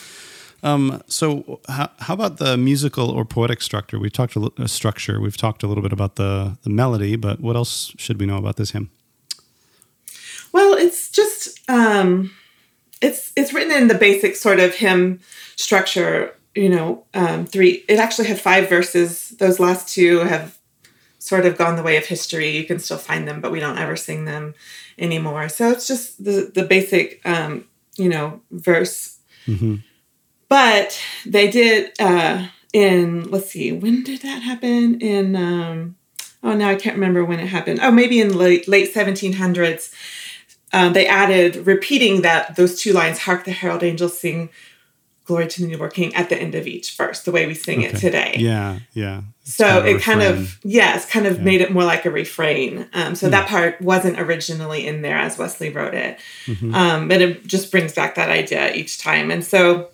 Um, 0.63 1.03
so, 1.09 1.61
how, 1.69 1.91
how 1.99 2.15
about 2.15 2.39
the 2.39 2.57
musical 2.57 3.11
or 3.11 3.25
poetic 3.27 3.61
structure? 3.61 3.99
We've 3.99 4.13
talked 4.21 4.35
a 4.37 4.41
li- 4.41 4.51
uh, 4.59 4.67
structure. 4.67 5.21
We've 5.21 5.37
talked 5.37 5.63
a 5.63 5.67
little 5.67 5.83
bit 5.83 5.93
about 5.93 6.17
the 6.17 6.57
the 6.63 6.71
melody, 6.71 7.17
but 7.17 7.41
what 7.41 7.55
else 7.57 7.93
should 7.99 8.19
we 8.19 8.25
know 8.27 8.39
about 8.39 8.57
this 8.57 8.71
hymn? 8.71 8.89
Well, 10.57 10.73
it's 10.73 11.11
just 11.11 11.61
um, 11.69 12.31
it's 13.03 13.31
it's 13.37 13.53
written 13.53 13.77
in 13.77 13.89
the 13.89 13.95
basic 13.95 14.37
sort 14.37 14.59
of 14.59 14.75
hymn 14.75 15.21
structure. 15.55 16.35
You 16.55 16.71
know, 16.71 17.05
um, 17.13 17.45
three. 17.45 17.85
It 17.89 17.99
actually 17.99 18.29
had 18.29 18.41
five 18.41 18.67
verses. 18.71 19.35
Those 19.39 19.61
last 19.61 19.95
two 19.95 20.21
have 20.21 20.57
sort 21.19 21.45
of 21.45 21.59
gone 21.59 21.77
the 21.77 21.83
way 21.83 21.99
of 21.99 22.07
history. 22.07 22.57
You 22.57 22.65
can 22.65 22.79
still 22.79 22.97
find 22.97 23.29
them, 23.29 23.43
but 23.43 23.53
we 23.53 23.61
don't 23.61 23.77
ever 23.77 23.97
sing 23.97 24.25
them 24.25 24.55
anymore. 24.99 25.51
So 25.51 25.71
it's 25.71 25.87
just 25.87 26.25
the 26.25 26.51
the 26.55 26.63
basic, 26.63 27.21
um, 27.27 27.67
you 27.99 28.09
know, 28.09 28.41
verse. 28.51 29.19
Mhm. 29.47 29.83
But 30.49 30.99
they 31.27 31.51
did 31.51 31.93
uh, 32.01 32.47
in 32.73 33.31
let's 33.31 33.51
see, 33.51 33.73
when 33.73 34.05
did 34.05 34.23
that 34.23 34.41
happen? 34.43 35.03
In 35.03 35.37
um, 35.37 35.97
oh, 36.43 36.55
now 36.55 36.71
I 36.71 36.77
can't 36.77 36.97
remember 36.97 37.27
when 37.27 37.41
it 37.41 37.49
happened. 37.49 37.81
Oh, 37.83 37.91
maybe 37.91 38.23
in 38.23 38.39
late 38.39 38.67
late 38.67 38.95
seventeen 38.95 39.35
hundreds 39.35 39.93
um, 40.73 40.93
they 40.93 41.07
added 41.07 41.67
repeating 41.67 42.23
that 42.23 42.57
those 42.57 42.81
two 42.81 42.93
lines 42.93 43.19
hark 43.21 43.45
the 43.45 43.53
herald 43.53 43.83
angels 43.83 44.19
sing 44.19 44.49
glory 45.25 45.47
to 45.49 45.63
the 45.63 45.67
newborn 45.69 45.91
king 45.91 46.15
at 46.15 46.29
the 46.29 46.37
end 46.37 46.55
of 46.55 46.67
each 46.67 46.97
verse 46.97 47.23
the 47.23 47.33
way 47.33 47.47
we 47.47 47.55
sing 47.55 47.83
it 47.83 47.97
today 47.97 48.35
Yeah, 48.39 48.79
yeah. 48.93 49.23
It's 49.43 49.55
so 49.55 49.65
kind 49.83 49.89
it 49.89 50.03
kind 50.03 50.23
of 50.23 50.59
yeah 50.65 50.95
it's 50.97 51.07
kind 51.07 51.27
of 51.27 51.33
Yeah. 51.35 51.39
Hmm. 51.39 51.45
made 51.45 51.61
it 51.63 51.73
more 51.73 51.85
like 51.85 52.05
a 52.07 52.11
refrain 52.11 52.87
um, 52.95 53.15
so 53.17 53.29
that 53.29 53.49
part 53.49 53.81
wasn't 53.81 54.21
originally 54.21 54.87
in 54.87 55.03
there 55.03 55.17
as 55.19 55.37
wesley 55.39 55.71
wrote 55.71 55.95
it 55.95 56.19
Mhm. 56.47 56.73
um, 56.75 57.09
but 57.09 57.21
it 57.21 57.47
just 57.47 57.71
brings 57.73 57.93
back 57.93 58.15
that 58.15 58.31
idea 58.31 58.73
each 58.75 58.99
time 58.99 59.31
and 59.33 59.45
so 59.45 59.89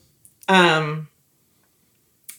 um, 0.49 1.09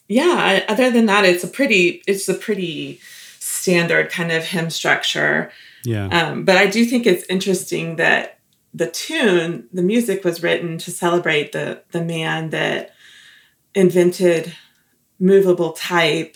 yeah 0.08 0.64
other 0.68 0.92
than 0.92 1.06
that 1.08 1.26
it's 1.26 1.44
a 1.44 1.48
pretty 1.48 2.04
it's 2.08 2.28
a 2.30 2.34
pretty 2.34 3.00
standard 3.40 4.10
kind 4.10 4.32
of 4.32 4.44
hymn 4.46 4.70
structure 4.70 5.52
yeah, 5.84 6.08
um, 6.08 6.46
but 6.46 6.58
I 6.58 6.68
do 6.68 6.86
think 6.86 7.06
it's 7.06 7.26
interesting 7.30 7.98
that 7.98 8.40
the 8.74 8.90
tune, 8.90 9.68
the 9.72 9.84
music 9.84 10.24
was 10.24 10.42
written 10.42 10.78
to 10.80 10.92
celebrate 10.92 11.52
the 11.52 11.84
the 11.92 12.04
man 12.04 12.50
that 12.50 12.94
invented 13.76 14.56
movable 15.20 15.74
type 15.74 16.36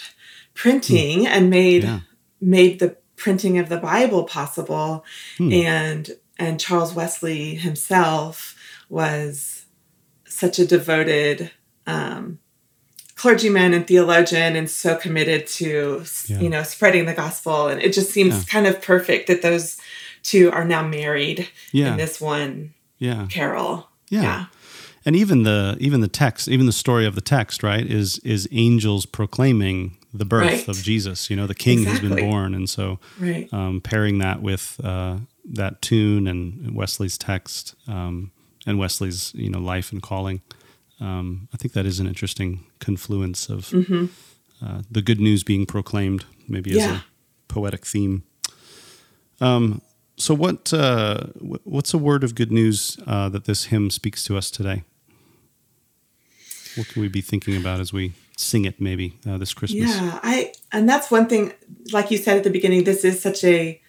printing 0.53 1.27
and 1.27 1.49
made 1.49 1.83
yeah. 1.83 1.99
made 2.41 2.79
the 2.79 2.97
printing 3.15 3.57
of 3.57 3.69
the 3.69 3.77
Bible 3.77 4.23
possible. 4.23 5.03
Hmm. 5.37 5.51
And 5.51 6.11
and 6.39 6.59
Charles 6.59 6.93
Wesley 6.93 7.55
himself 7.55 8.55
was 8.89 9.65
such 10.27 10.59
a 10.59 10.65
devoted 10.65 11.51
um, 11.87 12.39
clergyman 13.17 13.73
and 13.73 13.85
theologian 13.87 14.55
and 14.55 14.69
so 14.69 14.95
committed 14.95 15.47
to 15.47 16.03
Yeah. 16.27 16.39
you 16.39 16.49
know 16.49 16.63
spreading 16.63 17.05
the 17.05 17.13
gospel 17.13 17.67
and 17.67 17.81
it 17.81 17.91
just 17.93 18.11
seems 18.11 18.35
Yeah. 18.35 18.43
kind 18.47 18.67
of 18.67 18.81
perfect 18.81 19.27
that 19.27 19.41
those 19.41 19.77
two 20.23 20.51
are 20.51 20.65
now 20.65 20.83
married 20.87 21.49
Yeah, 21.71 21.91
in 21.91 21.97
this 21.97 22.21
one 22.21 22.73
yeah, 22.99 23.25
carol 23.29 23.89
yeah. 24.09 24.45
And 25.05 25.15
even 25.15 25.43
the 25.43 25.77
even 25.79 26.01
the 26.01 26.07
text, 26.09 26.47
even 26.49 26.65
the 26.65 26.73
story 26.73 27.05
of 27.05 27.15
the 27.15 27.21
text, 27.21 27.63
right, 27.63 27.85
is 27.89 28.19
is 28.25 28.45
angels 28.51 29.05
proclaiming 29.05 29.95
the 30.13 30.25
birth 30.25 30.43
Right. 30.43 30.67
of 30.67 30.75
Jesus. 30.83 31.29
You 31.29 31.37
know, 31.37 31.47
the 31.47 31.55
King 31.55 31.83
has 31.85 31.99
been 32.01 32.15
born, 32.17 32.53
and 32.53 32.69
so 32.69 32.99
right 33.19 33.47
um, 33.53 33.79
pairing 33.79 34.17
that 34.19 34.41
with 34.41 34.79
uh, 34.83 35.17
that 35.53 35.81
tune 35.81 36.27
and 36.27 36.75
Wesley's 36.75 37.17
text 37.17 37.75
um, 37.87 38.31
and 38.65 38.77
Wesley's 38.79 39.31
you 39.33 39.49
know 39.49 39.59
life 39.59 39.93
and 39.93 40.01
calling. 40.01 40.41
Um, 40.99 41.47
I 41.53 41.57
think 41.57 41.73
that 41.73 41.85
is 41.85 41.99
an 41.99 42.07
interesting 42.07 42.65
confluence 42.79 43.49
of 43.49 43.69
uh, 44.61 44.81
the 44.89 45.01
good 45.01 45.19
news 45.19 45.43
being 45.43 45.65
proclaimed, 45.65 46.25
maybe 46.47 46.71
as 46.71 46.87
Mm-hmm. 46.87 46.95
A 46.95 47.03
poetic 47.47 47.85
theme. 47.85 48.23
Um, 49.39 49.81
so, 50.17 50.33
what 50.33 50.73
uh, 50.73 51.27
what's 51.63 51.93
a 51.93 51.97
word 51.97 52.23
of 52.23 52.33
good 52.33 52.51
news 52.51 52.97
uh, 53.05 53.29
that 53.29 53.45
this 53.45 53.65
hymn 53.65 53.89
speaks 53.91 54.23
to 54.23 54.37
us 54.37 54.49
today? 54.49 54.83
What 56.75 56.87
can 56.87 57.01
we 57.01 57.07
be 57.07 57.21
thinking 57.21 57.55
about 57.55 57.79
as 57.79 57.93
we 57.93 58.13
sing 58.35 58.65
it, 58.65 58.79
maybe 58.81 59.17
uh, 59.27 59.37
this 59.37 59.53
Christmas? 59.53 59.95
yeah 59.95 60.19
i 60.23 60.53
and 60.71 60.87
that's 60.87 61.09
one 61.11 61.27
thing 61.27 61.53
like 61.91 62.11
you 62.11 62.17
said 62.17 62.37
at 62.37 62.43
the 62.43 62.49
beginning 62.49 62.83
this 62.83 63.03
is 63.03 63.21
such 63.21 63.43
a 63.43 63.81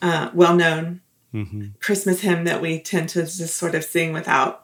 uh, 0.00 0.30
well-known 0.34 1.00
hmm 1.32 1.66
christmas 1.80 2.20
hymn 2.20 2.44
that 2.44 2.60
we 2.60 2.78
tend 2.78 3.08
to 3.08 3.22
just 3.22 3.56
sort 3.56 3.74
of 3.74 3.84
sing 3.84 4.12
without 4.12 4.61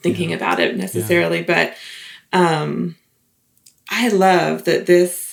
thinking 0.00 0.32
about 0.32 0.60
it 0.60 0.76
necessarily 0.76 1.42
but 1.42 1.74
um 2.32 2.96
i 3.90 4.08
love 4.08 4.64
that 4.64 4.86
this 4.86 5.28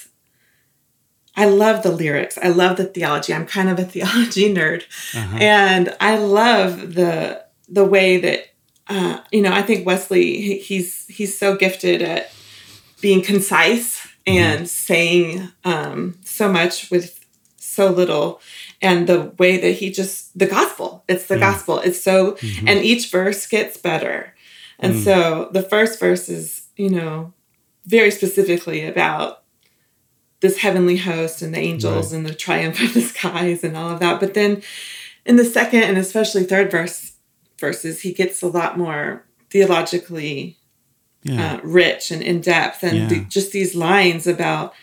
I 1.38 1.45
love 1.45 1.84
the 1.84 1.91
lyrics. 1.91 2.38
I 2.38 2.50
love 2.50 2.77
the 2.77 2.86
theology. 2.86 3.34
I'm 3.34 3.45
kind 3.45 3.69
of 3.69 3.79
a 3.79 3.84
theology 3.93 4.53
nerd, 4.53 4.84
uh-huh. 5.13 5.38
and 5.39 5.95
I 6.00 6.17
love 6.17 6.93
the 6.95 7.43
the 7.67 7.84
way 7.84 8.17
that 8.17 8.48
uh, 8.88 9.19
you 9.31 9.41
know. 9.41 9.51
I 9.51 9.62
think 9.62 9.86
Wesley 9.86 10.60
he's 10.60 11.07
he's 11.07 11.38
so 11.38 11.55
gifted 11.55 12.01
at 12.01 12.31
being 13.01 13.22
concise 13.22 14.00
mm-hmm. 14.00 14.38
and 14.38 14.60
mm-hmm. 14.60 14.65
saying 14.65 15.50
um, 15.63 16.17
so 16.24 16.51
much 16.51 16.89
with 16.89 17.25
so 17.57 17.89
little 17.89 18.39
and 18.81 19.07
the 19.07 19.34
way 19.38 19.57
that 19.57 19.72
he 19.72 19.91
just 19.91 20.38
the 20.38 20.45
gospel 20.45 21.03
it's 21.10 21.27
the 21.27 21.36
mm. 21.36 21.41
gospel 21.41 21.79
it's 21.79 22.01
so 22.01 22.31
mm-hmm. 22.34 22.67
and 22.69 22.79
each 22.79 23.12
verse 23.12 23.45
gets 23.48 23.75
better 23.75 24.34
and 24.79 24.96
mm. 24.96 25.03
so 25.03 25.50
the 25.51 25.63
first 25.63 26.00
verse 26.00 26.29
is 26.29 26.67
you 26.75 26.89
know 26.89 27.34
very 27.86 28.12
specifically 28.12 28.86
about 28.86 29.44
this 30.41 30.58
heavenly 30.58 30.98
host 30.98 31.41
and 31.41 31.53
the 31.53 31.60
angels 31.60 32.12
right. 32.12 32.17
and 32.17 32.25
the 32.25 32.36
triumph 32.36 32.82
of 32.82 32.94
the 32.94 33.01
skies 33.01 33.63
and 33.63 33.75
all 33.75 33.89
of 33.89 34.00
that 34.00 34.20
but 34.20 34.34
then 34.34 34.62
in 35.25 35.36
the 35.36 35.46
second 35.46 35.84
and 35.84 35.98
especially 35.98 36.44
third 36.44 36.70
verse 36.70 37.13
verses 37.60 38.01
he 38.01 38.13
gets 38.13 38.41
a 38.41 38.48
lot 38.48 38.77
more 38.77 39.25
theologically 39.50 40.58
yeah. 41.24 41.55
uh, 41.55 41.60
rich 41.63 42.12
and 42.12 42.22
in 42.22 42.41
depth 42.41 42.84
and 42.84 42.98
yeah. 42.98 43.08
th- 43.08 43.27
just 43.29 43.51
these 43.51 43.75
lines 43.75 44.27
about 44.27 44.74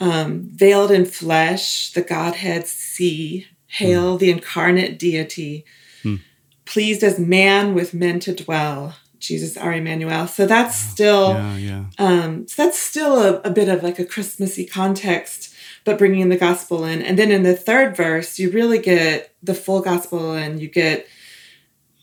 um, 0.00 0.48
veiled 0.50 0.90
in 0.90 1.04
flesh, 1.04 1.92
the 1.92 2.00
Godhead 2.00 2.66
see, 2.66 3.46
hail 3.66 4.16
mm. 4.16 4.18
the 4.18 4.30
incarnate 4.30 4.98
deity, 4.98 5.64
mm. 6.02 6.20
pleased 6.64 7.04
as 7.04 7.18
man 7.18 7.74
with 7.74 7.94
men 7.94 8.18
to 8.20 8.34
dwell. 8.34 8.96
Jesus 9.20 9.56
our 9.56 9.72
Emmanuel. 9.72 10.26
So 10.26 10.46
that's 10.46 10.76
still, 10.76 11.34
yeah, 11.34 11.56
yeah. 11.56 11.84
Um, 11.98 12.48
so 12.48 12.64
that's 12.64 12.78
still 12.78 13.18
a, 13.18 13.40
a 13.42 13.50
bit 13.50 13.68
of 13.68 13.82
like 13.82 13.98
a 13.98 14.04
Christmassy 14.04 14.66
context, 14.66 15.54
but 15.84 15.98
bringing 15.98 16.28
the 16.28 16.36
gospel 16.36 16.84
in. 16.84 17.02
And 17.02 17.18
then 17.18 17.30
in 17.30 17.42
the 17.42 17.56
third 17.56 17.96
verse, 17.96 18.38
you 18.38 18.50
really 18.50 18.78
get 18.78 19.34
the 19.42 19.54
full 19.54 19.80
gospel, 19.80 20.32
and 20.32 20.60
you 20.60 20.68
get 20.68 21.06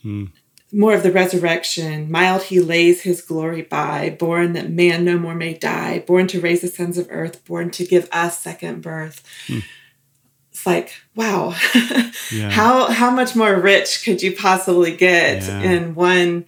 mm 0.04 0.30
more 0.72 0.94
of 0.94 1.04
the 1.04 1.12
resurrection. 1.12 2.12
Mild 2.12 2.44
he 2.44 2.60
lays 2.60 3.02
his 3.02 3.22
glory 3.22 3.62
by, 3.62 4.10
born 4.10 4.54
that 4.54 4.70
man 4.70 5.06
no 5.06 5.18
more 5.18 5.36
may 5.36 5.54
die, 5.54 6.00
born 6.00 6.28
to 6.28 6.42
raise 6.42 6.62
the 6.62 6.68
sons 6.68 6.98
of 6.98 7.08
earth, 7.10 7.44
born 7.46 7.72
to 7.72 7.86
give 7.86 8.10
us 8.12 8.40
second 8.40 8.82
birth. 8.82 9.24
Hmm. 9.48 9.60
It's 10.52 10.66
like, 10.66 10.94
wow, 11.16 11.56
yeah. 12.32 12.50
how 12.50 12.88
how 12.92 13.12
much 13.12 13.36
more 13.36 13.60
rich 13.60 14.04
could 14.04 14.24
you 14.24 14.36
possibly 14.36 14.96
get 14.96 15.44
yeah. 15.44 15.62
in 15.62 15.96
one 15.96 16.46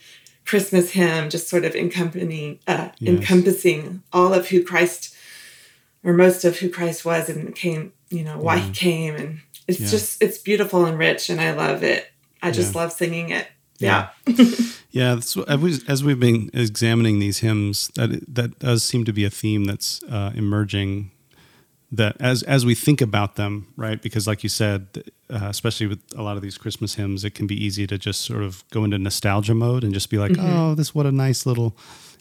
Christmas 0.49 0.89
hymn, 0.89 1.29
just 1.29 1.47
sort 1.47 1.63
of 1.63 1.75
encompassing 1.75 2.57
uh, 2.65 2.89
yes. 2.97 3.19
encompassing 3.19 4.01
all 4.11 4.33
of 4.33 4.47
who 4.47 4.63
Christ 4.63 5.15
or 6.03 6.11
most 6.11 6.43
of 6.43 6.57
who 6.57 6.71
Christ 6.71 7.05
was 7.05 7.29
and 7.29 7.53
came, 7.53 7.93
you 8.09 8.23
know, 8.23 8.39
why 8.39 8.55
yeah. 8.55 8.61
he 8.63 8.71
came 8.71 9.15
and 9.15 9.41
it's 9.67 9.91
just 9.91 10.23
it's 10.23 10.39
beautiful 10.39 10.85
and 10.85 10.97
rich 10.97 11.29
and 11.29 11.39
I 11.39 11.51
love 11.51 11.83
it. 11.83 12.11
I 12.41 12.49
just 12.49 12.73
love 12.73 12.91
singing 12.91 13.29
it. 13.29 13.47
Yeah. 13.77 14.09
yeah. 14.89 15.13
as, 15.13 15.83
as 15.87 16.03
we've 16.03 16.19
been 16.19 16.49
examining 16.51 17.19
these 17.19 17.39
hymns, 17.39 17.91
that 17.93 18.33
that 18.33 18.57
does 18.57 18.81
seem 18.81 19.05
to 19.05 19.13
be 19.13 19.25
a 19.25 19.29
theme 19.29 19.65
that's 19.65 20.01
uh, 20.09 20.31
emerging. 20.33 21.11
That 21.91 22.17
as 22.19 22.43
as 22.43 22.65
we 22.65 22.75
think 22.75 23.01
about 23.01 23.35
them, 23.35 23.73
right? 23.75 23.99
Because, 23.99 24.27
like 24.27 24.43
you 24.43 24.49
said, 24.49 25.11
uh, 25.29 25.47
especially 25.49 25.87
with 25.87 25.99
a 26.15 26.21
lot 26.21 26.35
of 26.35 26.43
these 26.43 26.57
Christmas 26.57 26.95
hymns, 26.95 27.25
it 27.25 27.33
can 27.33 27.47
be 27.47 27.55
easy 27.55 27.87
to 27.87 27.97
just 27.97 28.21
sort 28.21 28.43
of 28.43 28.63
go 28.69 28.83
into 28.83 28.99
nostalgia 28.99 29.55
mode 29.55 29.83
and 29.83 29.93
just 29.93 30.09
be 30.11 30.19
like, 30.19 30.33
mm-hmm. 30.33 30.45
"Oh, 30.45 30.75
this 30.75 30.93
what 30.93 31.07
a 31.07 31.11
nice 31.11 31.47
little 31.47 31.75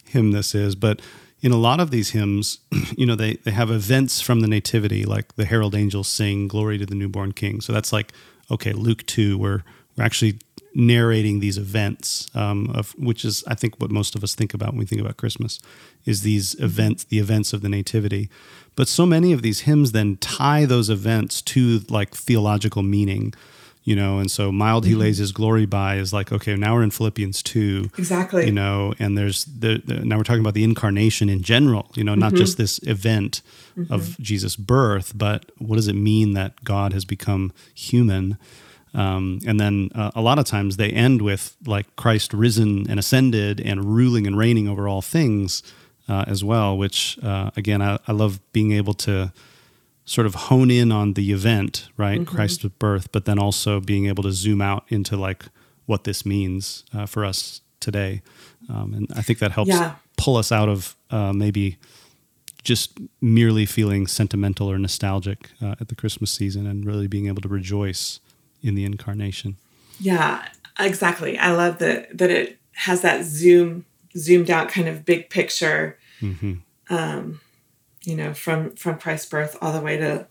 hymn 0.05 0.31
this 0.31 0.55
is." 0.55 0.73
But 0.73 1.01
in 1.41 1.51
a 1.51 1.57
lot 1.57 1.79
of 1.79 1.91
these 1.91 2.11
hymns, 2.11 2.59
you 2.97 3.05
know, 3.05 3.15
they 3.15 3.35
they 3.35 3.51
have 3.51 3.69
events 3.69 4.21
from 4.21 4.39
the 4.39 4.47
Nativity, 4.47 5.05
like 5.05 5.35
the 5.35 5.45
herald 5.45 5.75
angels 5.75 6.07
sing 6.07 6.47
"Glory 6.47 6.77
to 6.79 6.85
the 6.85 6.95
newborn 6.95 7.31
King." 7.33 7.61
So 7.61 7.71
that's 7.71 7.93
like, 7.93 8.11
okay, 8.49 8.73
Luke 8.73 9.05
two, 9.05 9.37
where 9.37 9.63
we're 9.95 10.03
actually 10.03 10.39
narrating 10.75 11.39
these 11.39 11.57
events, 11.57 12.29
um, 12.35 12.69
of 12.73 12.91
which 12.91 13.25
is 13.25 13.43
I 13.47 13.55
think 13.55 13.79
what 13.79 13.91
most 13.91 14.15
of 14.15 14.23
us 14.23 14.35
think 14.35 14.53
about 14.53 14.69
when 14.69 14.79
we 14.79 14.85
think 14.85 15.01
about 15.01 15.17
Christmas, 15.17 15.59
is 16.05 16.21
these 16.21 16.55
events, 16.59 17.03
the 17.05 17.19
events 17.19 17.53
of 17.53 17.61
the 17.61 17.69
Nativity. 17.69 18.29
But 18.79 18.87
so 18.87 19.05
many 19.05 19.33
of 19.33 19.41
these 19.41 19.59
hymns 19.67 19.91
then 19.91 20.15
tie 20.21 20.63
those 20.63 20.89
events 20.89 21.41
to 21.41 21.81
like 21.89 22.15
theological 22.15 22.81
meaning, 22.81 23.33
you 23.83 23.93
know. 23.93 24.19
And 24.19 24.31
so 24.31 24.53
"Mild 24.53 24.85
mm-hmm. 24.85 24.91
He 24.91 24.95
lays 24.95 25.17
His 25.17 25.33
glory 25.33 25.65
by" 25.65 25.97
is 25.97 26.13
like 26.13 26.31
okay, 26.31 26.55
now 26.55 26.75
we're 26.75 26.83
in 26.83 26.91
Philippians 26.91 27.43
two, 27.43 27.89
exactly, 27.97 28.45
you 28.45 28.53
know. 28.53 28.93
And 28.97 29.17
there's 29.17 29.43
the, 29.43 29.81
the 29.83 29.95
now 30.05 30.15
we're 30.15 30.23
talking 30.23 30.39
about 30.39 30.53
the 30.53 30.63
incarnation 30.63 31.27
in 31.27 31.43
general, 31.43 31.91
you 31.95 32.05
know, 32.05 32.15
not 32.15 32.27
mm-hmm. 32.27 32.37
just 32.37 32.57
this 32.57 32.79
event 32.83 33.41
mm-hmm. 33.77 33.93
of 33.93 34.17
Jesus' 34.17 34.55
birth, 34.55 35.11
but 35.13 35.51
what 35.57 35.75
does 35.75 35.89
it 35.89 35.95
mean 35.95 36.31
that 36.35 36.63
God 36.63 36.93
has 36.93 37.03
become 37.03 37.51
human? 37.75 38.37
Um, 38.93 39.41
and 39.45 39.59
then 39.59 39.89
uh, 39.93 40.11
a 40.15 40.21
lot 40.21 40.39
of 40.39 40.45
times 40.45 40.77
they 40.77 40.91
end 40.91 41.21
with 41.21 41.57
like 41.65 41.93
Christ 41.97 42.33
risen 42.33 42.89
and 42.89 42.97
ascended 42.97 43.59
and 43.59 43.83
ruling 43.83 44.25
and 44.25 44.37
reigning 44.37 44.69
over 44.69 44.87
all 44.87 45.01
things 45.01 45.63
uh, 46.09 46.25
as 46.27 46.43
well, 46.43 46.77
which 46.77 47.17
uh, 47.23 47.51
again, 47.55 47.81
I, 47.81 47.99
I, 48.07 48.11
love 48.11 48.39
being 48.51 48.71
able 48.71 48.95
to 48.95 49.31
sort 50.05 50.25
of 50.25 50.33
hone 50.33 50.71
in 50.71 50.91
on 50.91 51.13
the 51.13 51.31
event, 51.31 51.87
right? 51.95 52.21
Mm-hmm. 52.21 52.35
Christ's 52.35 52.65
birth, 52.65 53.11
but 53.11 53.25
then 53.25 53.37
also 53.37 53.79
being 53.79 54.07
able 54.07 54.23
to 54.23 54.31
zoom 54.31 54.59
out 54.59 54.83
into 54.89 55.15
like 55.15 55.45
what 55.85 56.03
this 56.03 56.25
means 56.25 56.83
uh, 56.93 57.05
for 57.05 57.23
us 57.23 57.61
today. 57.79 58.23
Um, 58.69 58.93
and 58.93 59.07
I 59.15 59.21
think 59.21 59.39
that 59.39 59.51
helps 59.51 59.69
yeah. 59.69 59.95
pull 60.17 60.35
us 60.35 60.51
out 60.51 60.67
of 60.67 60.95
uh, 61.11 61.31
maybe 61.31 61.77
just 62.63 62.99
merely 63.21 63.65
feeling 63.65 64.07
sentimental 64.07 64.69
or 64.69 64.77
nostalgic 64.79 65.51
uh, 65.61 65.75
at 65.79 65.87
the 65.89 65.95
Christmas 65.95 66.31
season 66.31 66.65
and 66.65 66.85
really 66.85 67.07
being 67.07 67.27
able 67.27 67.41
to 67.41 67.47
rejoice 67.47 68.19
in 68.61 68.75
the 68.75 68.83
incarnation. 68.83 69.57
Yeah, 69.99 70.45
exactly. 70.79 71.37
I 71.37 71.51
love 71.51 71.77
that 71.77 72.17
that 72.17 72.31
it 72.31 72.57
has 72.73 73.01
that 73.01 73.25
zoom 73.25 73.85
zoomed 74.17 74.49
out 74.49 74.69
kind 74.69 74.87
of 74.87 75.05
big 75.05 75.29
picture. 75.29 75.97
Mm-hmm. 76.21 76.53
Um, 76.89 77.41
you 78.03 78.15
know, 78.15 78.33
from 78.33 78.75
from 78.75 78.97
Christ's 78.97 79.29
birth 79.29 79.57
all 79.61 79.73
the 79.73 79.81
way 79.81 79.97
to 79.97 80.27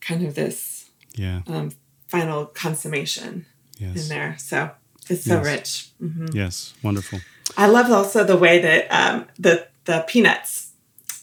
kind 0.00 0.26
of 0.26 0.34
this 0.34 0.90
yeah 1.14 1.42
um, 1.46 1.72
final 2.08 2.46
consummation 2.46 3.46
yes. 3.78 4.02
in 4.02 4.08
there. 4.08 4.36
So 4.38 4.70
it's 5.08 5.24
so 5.24 5.42
yes. 5.42 5.46
rich. 5.46 5.90
Mm-hmm. 6.02 6.36
Yes, 6.36 6.74
wonderful. 6.82 7.20
I 7.56 7.66
love 7.66 7.90
also 7.90 8.24
the 8.24 8.36
way 8.36 8.60
that 8.60 8.86
um, 8.90 9.26
the 9.38 9.66
the 9.84 10.04
Peanuts, 10.06 10.72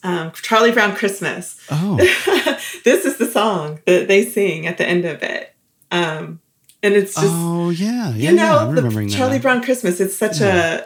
um, 0.04 0.32
Charlie 0.32 0.72
Brown 0.72 0.96
Christmas. 0.96 1.60
Oh, 1.72 1.96
this 2.84 3.06
is 3.06 3.18
the 3.18 3.28
song 3.28 3.80
that 3.86 4.08
they 4.08 4.26
sing 4.26 4.68
at 4.68 4.78
the 4.78 4.88
end 4.88 5.06
of 5.06 5.24
it. 5.24 5.54
Um, 5.90 6.42
and 6.84 6.94
it's 6.94 7.16
just 7.16 7.28
oh 7.28 7.70
yeah, 7.70 8.14
yeah 8.14 8.32
you 8.32 8.36
know 8.36 8.74
yeah, 8.74 8.82
the 8.82 9.10
Charlie 9.10 9.40
Brown 9.40 9.64
Christmas. 9.64 10.00
It's 10.00 10.18
such 10.18 10.42
yeah. 10.42 10.86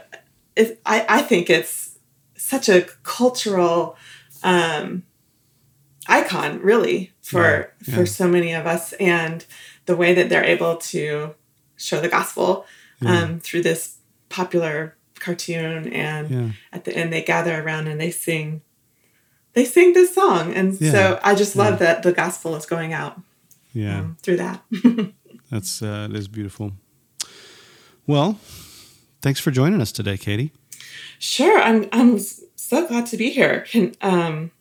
a 0.56 0.62
it, 0.62 0.82
I 0.86 1.06
I 1.10 1.22
think 1.22 1.50
it's 1.50 1.81
such 2.52 2.68
a 2.68 2.82
cultural 3.04 3.96
um, 4.44 5.04
icon 6.08 6.60
really 6.60 7.14
for 7.22 7.74
yeah, 7.88 7.96
for 7.96 8.06
so 8.06 8.28
many 8.28 8.52
of 8.52 8.68
us 8.68 8.92
and 8.94 9.46
the 9.86 9.96
way 9.96 10.14
that 10.14 10.28
they're 10.28 10.44
able 10.44 10.76
to 10.76 11.34
show 11.78 12.02
the 12.02 12.10
gospel 12.10 12.66
um, 13.06 13.40
through 13.40 13.62
this 13.62 14.00
popular 14.28 14.98
cartoon 15.16 15.94
and 15.94 16.54
at 16.74 16.84
the 16.84 16.94
end 16.94 17.14
they 17.14 17.22
gather 17.22 17.64
around 17.64 17.88
and 17.88 18.02
they 18.02 18.12
sing 18.12 18.62
they 19.54 19.64
sing 19.64 19.94
this 19.94 20.14
song. 20.14 20.54
And 20.54 20.76
so 20.76 21.22
i 21.24 21.34
just 21.34 21.56
love 21.56 21.80
that 21.80 22.04
the 22.04 22.12
gospel 22.12 22.58
is 22.58 22.66
going 22.66 22.92
out 22.92 23.22
yeah. 23.72 24.00
um, 24.00 24.18
through 24.22 24.38
that. 24.38 24.62
That's 25.50 25.82
uh, 25.82 26.08
it 26.10 26.18
is 26.18 26.28
beautiful. 26.28 26.74
Well 28.06 28.40
thanks 29.22 29.40
for 29.40 29.52
joining 29.52 29.80
us 29.80 29.94
today 29.94 30.18
katie 30.18 30.52
sure 31.20 31.60
i'm 31.60 31.88
i'm 31.92 32.18
so 32.20 32.88
glad 32.88 33.06
to 33.06 33.18
be 33.18 33.30
here 33.30 33.66
can 33.70 33.94
um 34.02 34.52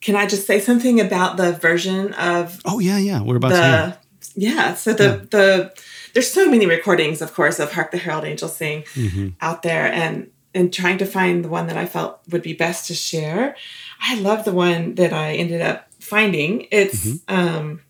can 0.00 0.16
i 0.16 0.26
just 0.26 0.46
say 0.46 0.60
something 0.60 1.00
about 1.00 1.36
the 1.36 1.52
version 1.52 2.12
of 2.14 2.60
oh 2.64 2.78
yeah 2.78 2.98
yeah 2.98 3.20
we're 3.20 3.36
about 3.36 3.50
the, 3.50 3.56
to 3.56 3.98
yeah 4.34 4.74
so 4.74 4.92
the 4.92 5.04
yeah. 5.04 5.16
the 5.30 5.82
there's 6.14 6.30
so 6.30 6.50
many 6.50 6.66
recordings 6.66 7.22
of 7.22 7.34
course 7.34 7.58
of 7.58 7.72
hark 7.72 7.90
the 7.90 7.98
herald 7.98 8.24
angels 8.24 8.56
sing 8.56 8.82
mm-hmm. 8.94 9.28
out 9.40 9.62
there 9.62 9.92
and 9.92 10.30
and 10.52 10.72
trying 10.72 10.98
to 10.98 11.06
find 11.06 11.44
the 11.44 11.48
one 11.48 11.66
that 11.68 11.76
i 11.76 11.86
felt 11.86 12.20
would 12.30 12.42
be 12.42 12.52
best 12.52 12.86
to 12.86 12.94
share 12.94 13.56
i 14.00 14.18
love 14.20 14.44
the 14.44 14.52
one 14.52 14.94
that 14.96 15.12
i 15.12 15.32
ended 15.34 15.60
up 15.60 15.90
finding. 16.10 16.66
It's 16.70 17.06
mm-hmm. 17.06 17.34
um, 17.34 17.82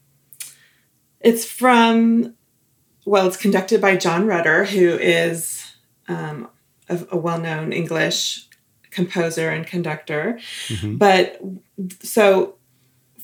it's 1.20 1.44
from 1.44 2.34
well, 3.06 3.26
it's 3.26 3.36
conducted 3.36 3.80
by 3.80 3.96
John 3.96 4.26
Rutter, 4.26 4.64
who 4.64 4.90
is 4.90 5.72
um, 6.06 6.48
a, 6.90 6.96
a 7.12 7.16
well-known 7.16 7.72
English 7.72 8.46
composer 8.90 9.48
and 9.50 9.66
conductor. 9.66 10.38
Mm-hmm. 10.68 10.96
But 10.96 11.40
so 12.02 12.54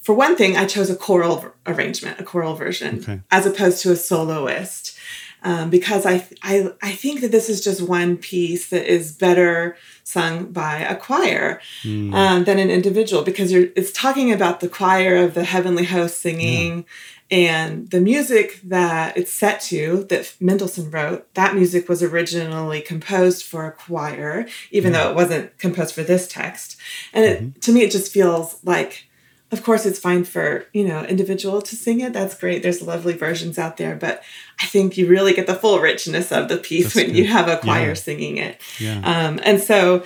for 0.02 0.14
one 0.14 0.36
thing, 0.36 0.56
I 0.56 0.64
chose 0.66 0.88
a 0.90 0.96
choral 0.96 1.44
arrangement, 1.66 2.20
a 2.20 2.24
choral 2.24 2.54
version, 2.54 2.98
okay. 3.00 3.20
as 3.30 3.44
opposed 3.46 3.82
to 3.82 3.90
a 3.92 3.96
soloist. 3.96 4.96
um, 5.42 5.68
because 5.70 6.06
I, 6.06 6.26
I 6.42 6.54
I 6.82 6.92
think 7.02 7.20
that 7.20 7.30
this 7.30 7.48
is 7.48 7.60
just 7.68 7.80
one 7.82 8.16
piece 8.16 8.70
that 8.70 8.84
is 8.96 9.12
better 9.12 9.76
sung 10.04 10.52
by 10.52 10.74
a 10.80 10.96
choir 10.96 11.60
Mm. 11.82 12.14
um, 12.14 12.44
than 12.44 12.58
an 12.58 12.70
individual 12.70 13.22
because 13.22 13.52
you're 13.52 13.68
it's 13.76 13.92
talking 13.92 14.32
about 14.32 14.60
the 14.60 14.68
choir 14.68 15.14
of 15.24 15.34
the 15.34 15.44
heavenly 15.44 15.84
host 15.84 16.20
singing 16.20 16.84
and 17.30 17.90
the 17.90 18.00
music 18.00 18.60
that 18.64 19.16
it's 19.16 19.32
set 19.32 19.60
to 19.62 20.04
that 20.10 20.34
Mendelssohn 20.40 20.90
wrote 20.90 21.32
that 21.34 21.54
music 21.54 21.88
was 21.88 22.02
originally 22.02 22.80
composed 22.80 23.42
for 23.44 23.66
a 23.66 23.72
choir 23.72 24.46
even 24.70 24.92
though 24.92 25.10
it 25.10 25.16
wasn't 25.16 25.56
composed 25.58 25.94
for 25.94 26.02
this 26.04 26.28
text. 26.28 26.76
And 27.12 27.24
it, 27.24 27.62
to 27.62 27.72
me 27.72 27.82
it 27.82 27.90
just 27.90 28.12
feels 28.12 28.58
like 28.64 29.08
of 29.52 29.62
course 29.62 29.86
it's 29.86 29.98
fine 29.98 30.24
for 30.24 30.66
you 30.72 30.84
know 30.86 31.04
individual 31.04 31.62
to 31.62 31.74
sing 31.76 32.00
it. 32.00 32.12
That's 32.12 32.38
great. 32.38 32.62
There's 32.62 32.82
lovely 32.82 33.14
versions 33.14 33.58
out 33.58 33.76
there. 33.76 33.96
But 33.96 34.22
i 34.60 34.66
think 34.66 34.96
you 34.96 35.06
really 35.08 35.34
get 35.34 35.46
the 35.46 35.54
full 35.54 35.78
richness 35.80 36.30
of 36.32 36.48
the 36.48 36.56
piece 36.56 36.94
That's 36.94 36.96
when 37.06 37.14
you 37.14 37.26
have 37.26 37.48
a 37.48 37.56
choir 37.58 37.88
Yeah. 37.88 37.94
singing 37.94 38.36
it. 38.38 38.60
Yeah. 38.78 38.98
um, 39.04 39.40
and 39.42 39.60
so 39.60 40.04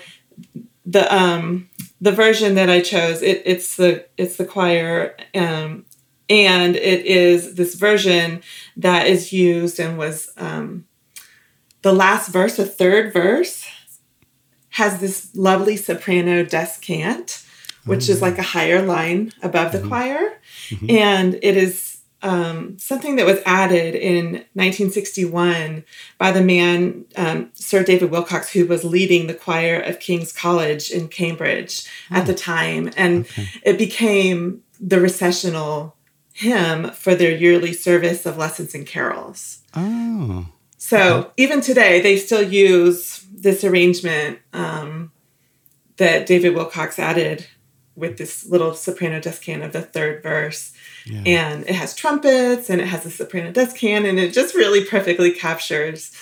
the 0.87 1.15
um, 1.15 1.69
the 2.01 2.13
version 2.13 2.55
that 2.55 2.71
I 2.71 2.81
chose 2.81 3.21
it, 3.23 3.43
it's 3.45 3.77
the 3.77 4.07
it's 4.17 4.37
the 4.37 4.45
choir 4.47 5.15
um, 5.35 5.85
and 6.31 6.77
it 6.77 7.05
is 7.05 7.57
this 7.57 7.75
version 7.75 8.43
that 8.77 9.07
is 9.07 9.33
used 9.33 9.79
and 9.79 9.99
was 9.99 10.33
um, 10.39 10.87
the 11.83 11.93
last 11.93 12.29
verse 12.31 12.57
the 12.57 12.65
third 12.65 13.13
verse 13.13 13.67
has 14.71 15.01
this 15.01 15.35
lovely 15.35 15.77
soprano 15.77 16.45
descant 16.45 17.45
which 17.85 18.09
is 18.09 18.23
like 18.23 18.39
a 18.39 18.43
higher 18.43 18.83
line 18.83 19.33
above 19.43 19.73
the 19.73 19.81
choir. 19.81 20.39
And 20.89 21.35
it 21.43 21.57
is 21.57 21.99
um, 22.23 22.79
something 22.79 23.17
that 23.17 23.27
was 23.27 23.41
added 23.47 23.95
in 23.95 24.33
1961 24.53 25.85
by 26.19 26.33
the 26.33 26.43
man 26.43 27.07
um, 27.17 27.51
Sir 27.55 27.83
David 27.83 28.11
Willcocks, 28.11 28.51
who 28.51 28.67
was 28.67 28.85
leading 28.85 29.27
the 29.27 29.35
choir 29.35 29.81
of 29.81 30.01
King's 30.01 30.33
College 30.33 30.91
in 30.91 31.09
Cambridge 31.09 31.89
at 32.11 32.27
the 32.27 32.35
time, 32.35 32.91
and 32.97 33.27
it 33.63 33.79
became 33.79 34.63
the 34.79 35.01
recessional 35.01 35.97
hymn 36.41 36.91
for 36.93 37.15
their 37.15 37.31
yearly 37.37 37.73
service 37.73 38.27
of 38.27 38.37
lessons 38.37 38.75
and 38.75 38.87
carols. 38.87 39.59
oh. 39.75 40.47
So 40.83 41.31
even 41.37 41.61
today, 41.61 42.01
they 42.01 42.17
still 42.17 42.43
use 42.43 43.27
this 43.33 43.63
arrangement 43.65 44.39
um, 44.55 45.13
that 45.99 46.25
David 46.27 46.55
Willcocks 46.55 46.99
added 46.99 47.47
with 47.95 48.17
this 48.17 48.47
little 48.47 48.73
soprano 48.73 49.21
descant 49.21 49.63
of 49.63 49.73
the 49.75 49.83
third 49.83 50.23
verse. 50.23 50.73
Yeah. 51.05 51.23
And 51.27 51.65
it 51.69 51.75
has 51.75 51.95
trumpets 51.95 52.71
and 52.71 52.81
it 52.81 52.87
has 52.87 53.05
a 53.05 53.11
soprano 53.11 53.53
descant, 53.53 54.07
and 54.07 54.19
it 54.19 54.33
just 54.33 54.55
really 54.55 54.83
perfectly 54.85 55.33
captures, 55.33 56.13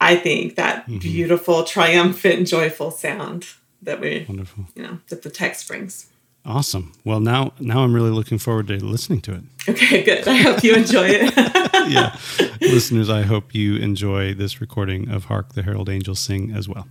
I 0.00 0.16
think, 0.16 0.56
that 0.56 0.86
Mm-hmm. 0.86 0.98
beautiful, 0.98 1.62
triumphant, 1.62 2.48
joyful 2.48 2.90
sound 2.90 3.46
that 3.82 4.00
we, 4.00 4.26
Wonderful. 4.28 4.66
you 4.74 4.82
know, 4.82 4.98
that 5.10 5.22
the 5.22 5.30
text 5.30 5.68
brings. 5.68 6.06
Awesome. 6.44 6.92
Well, 7.04 7.20
now 7.20 7.52
now 7.60 7.80
I'm 7.80 7.92
really 7.92 8.10
looking 8.10 8.38
forward 8.38 8.68
to 8.68 8.76
listening 8.76 9.20
to 9.22 9.34
it. 9.34 9.42
Okay, 9.68 10.02
good. 10.02 10.26
I 10.26 10.36
hope 10.36 10.64
you 10.64 10.74
enjoy 10.74 11.06
it. 11.08 11.34
yeah. 11.90 12.16
Listeners, 12.60 13.10
I 13.10 13.22
hope 13.22 13.54
you 13.54 13.76
enjoy 13.76 14.34
this 14.34 14.60
recording 14.60 15.10
of 15.10 15.26
Hark 15.26 15.52
the 15.54 15.62
Herald 15.62 15.88
Angels 15.88 16.18
Sing 16.18 16.50
as 16.52 16.68
well. 16.68 16.88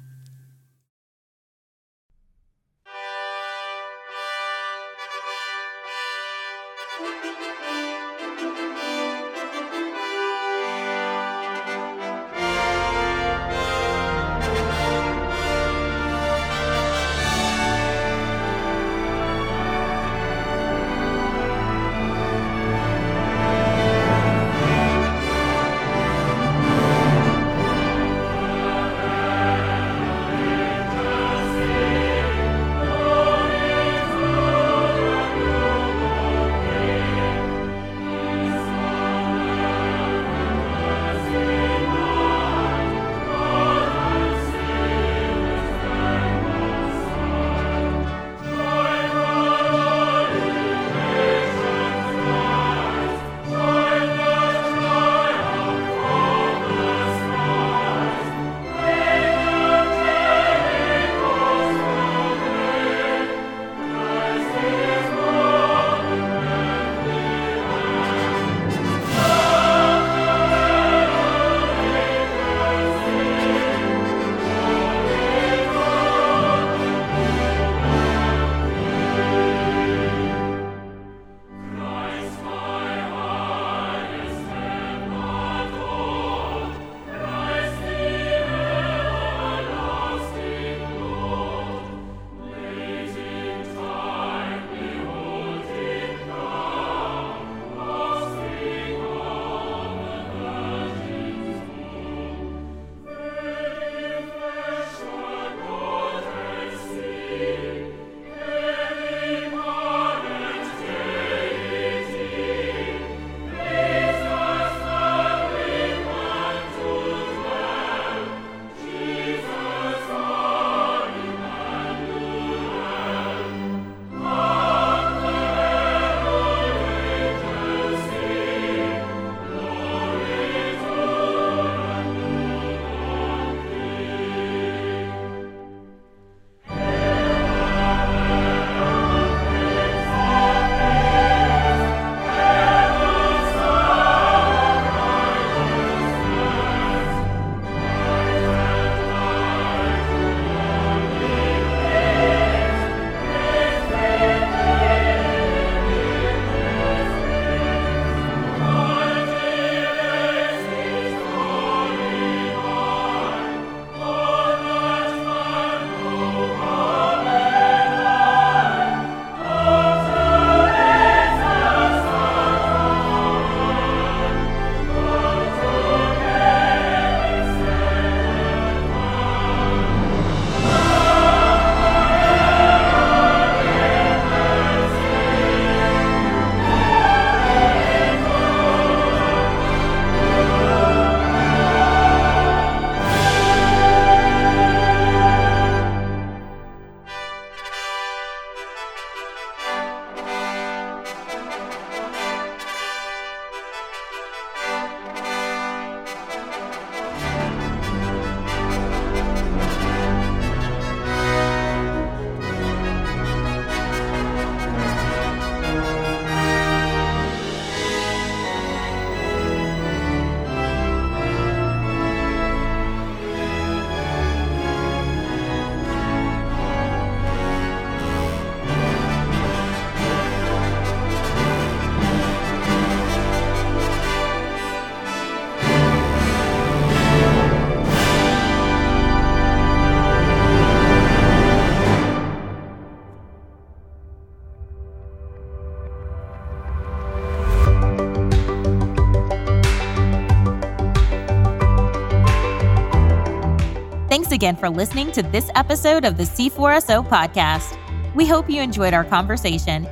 Again 254.40 254.56
for 254.56 254.70
listening 254.70 255.12
to 255.12 255.22
this 255.22 255.52
episode 255.56 256.06
of 256.06 256.16
the 256.16 256.24
C4SO 256.24 257.06
podcast. 257.10 257.78
We 258.16 258.26
hope 258.26 258.50
you 258.50 258.62
enjoyed 258.62 258.94
our 258.94 259.04
conversation. 259.04 259.86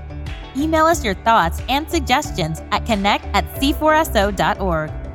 Email 0.55 0.85
us 0.85 1.03
your 1.03 1.15
thoughts 1.15 1.61
and 1.67 1.91
suggestions 1.91 2.61
at 2.71 2.85
connect 2.85 3.25
at 3.33 3.43
c4so.org. 3.55 5.06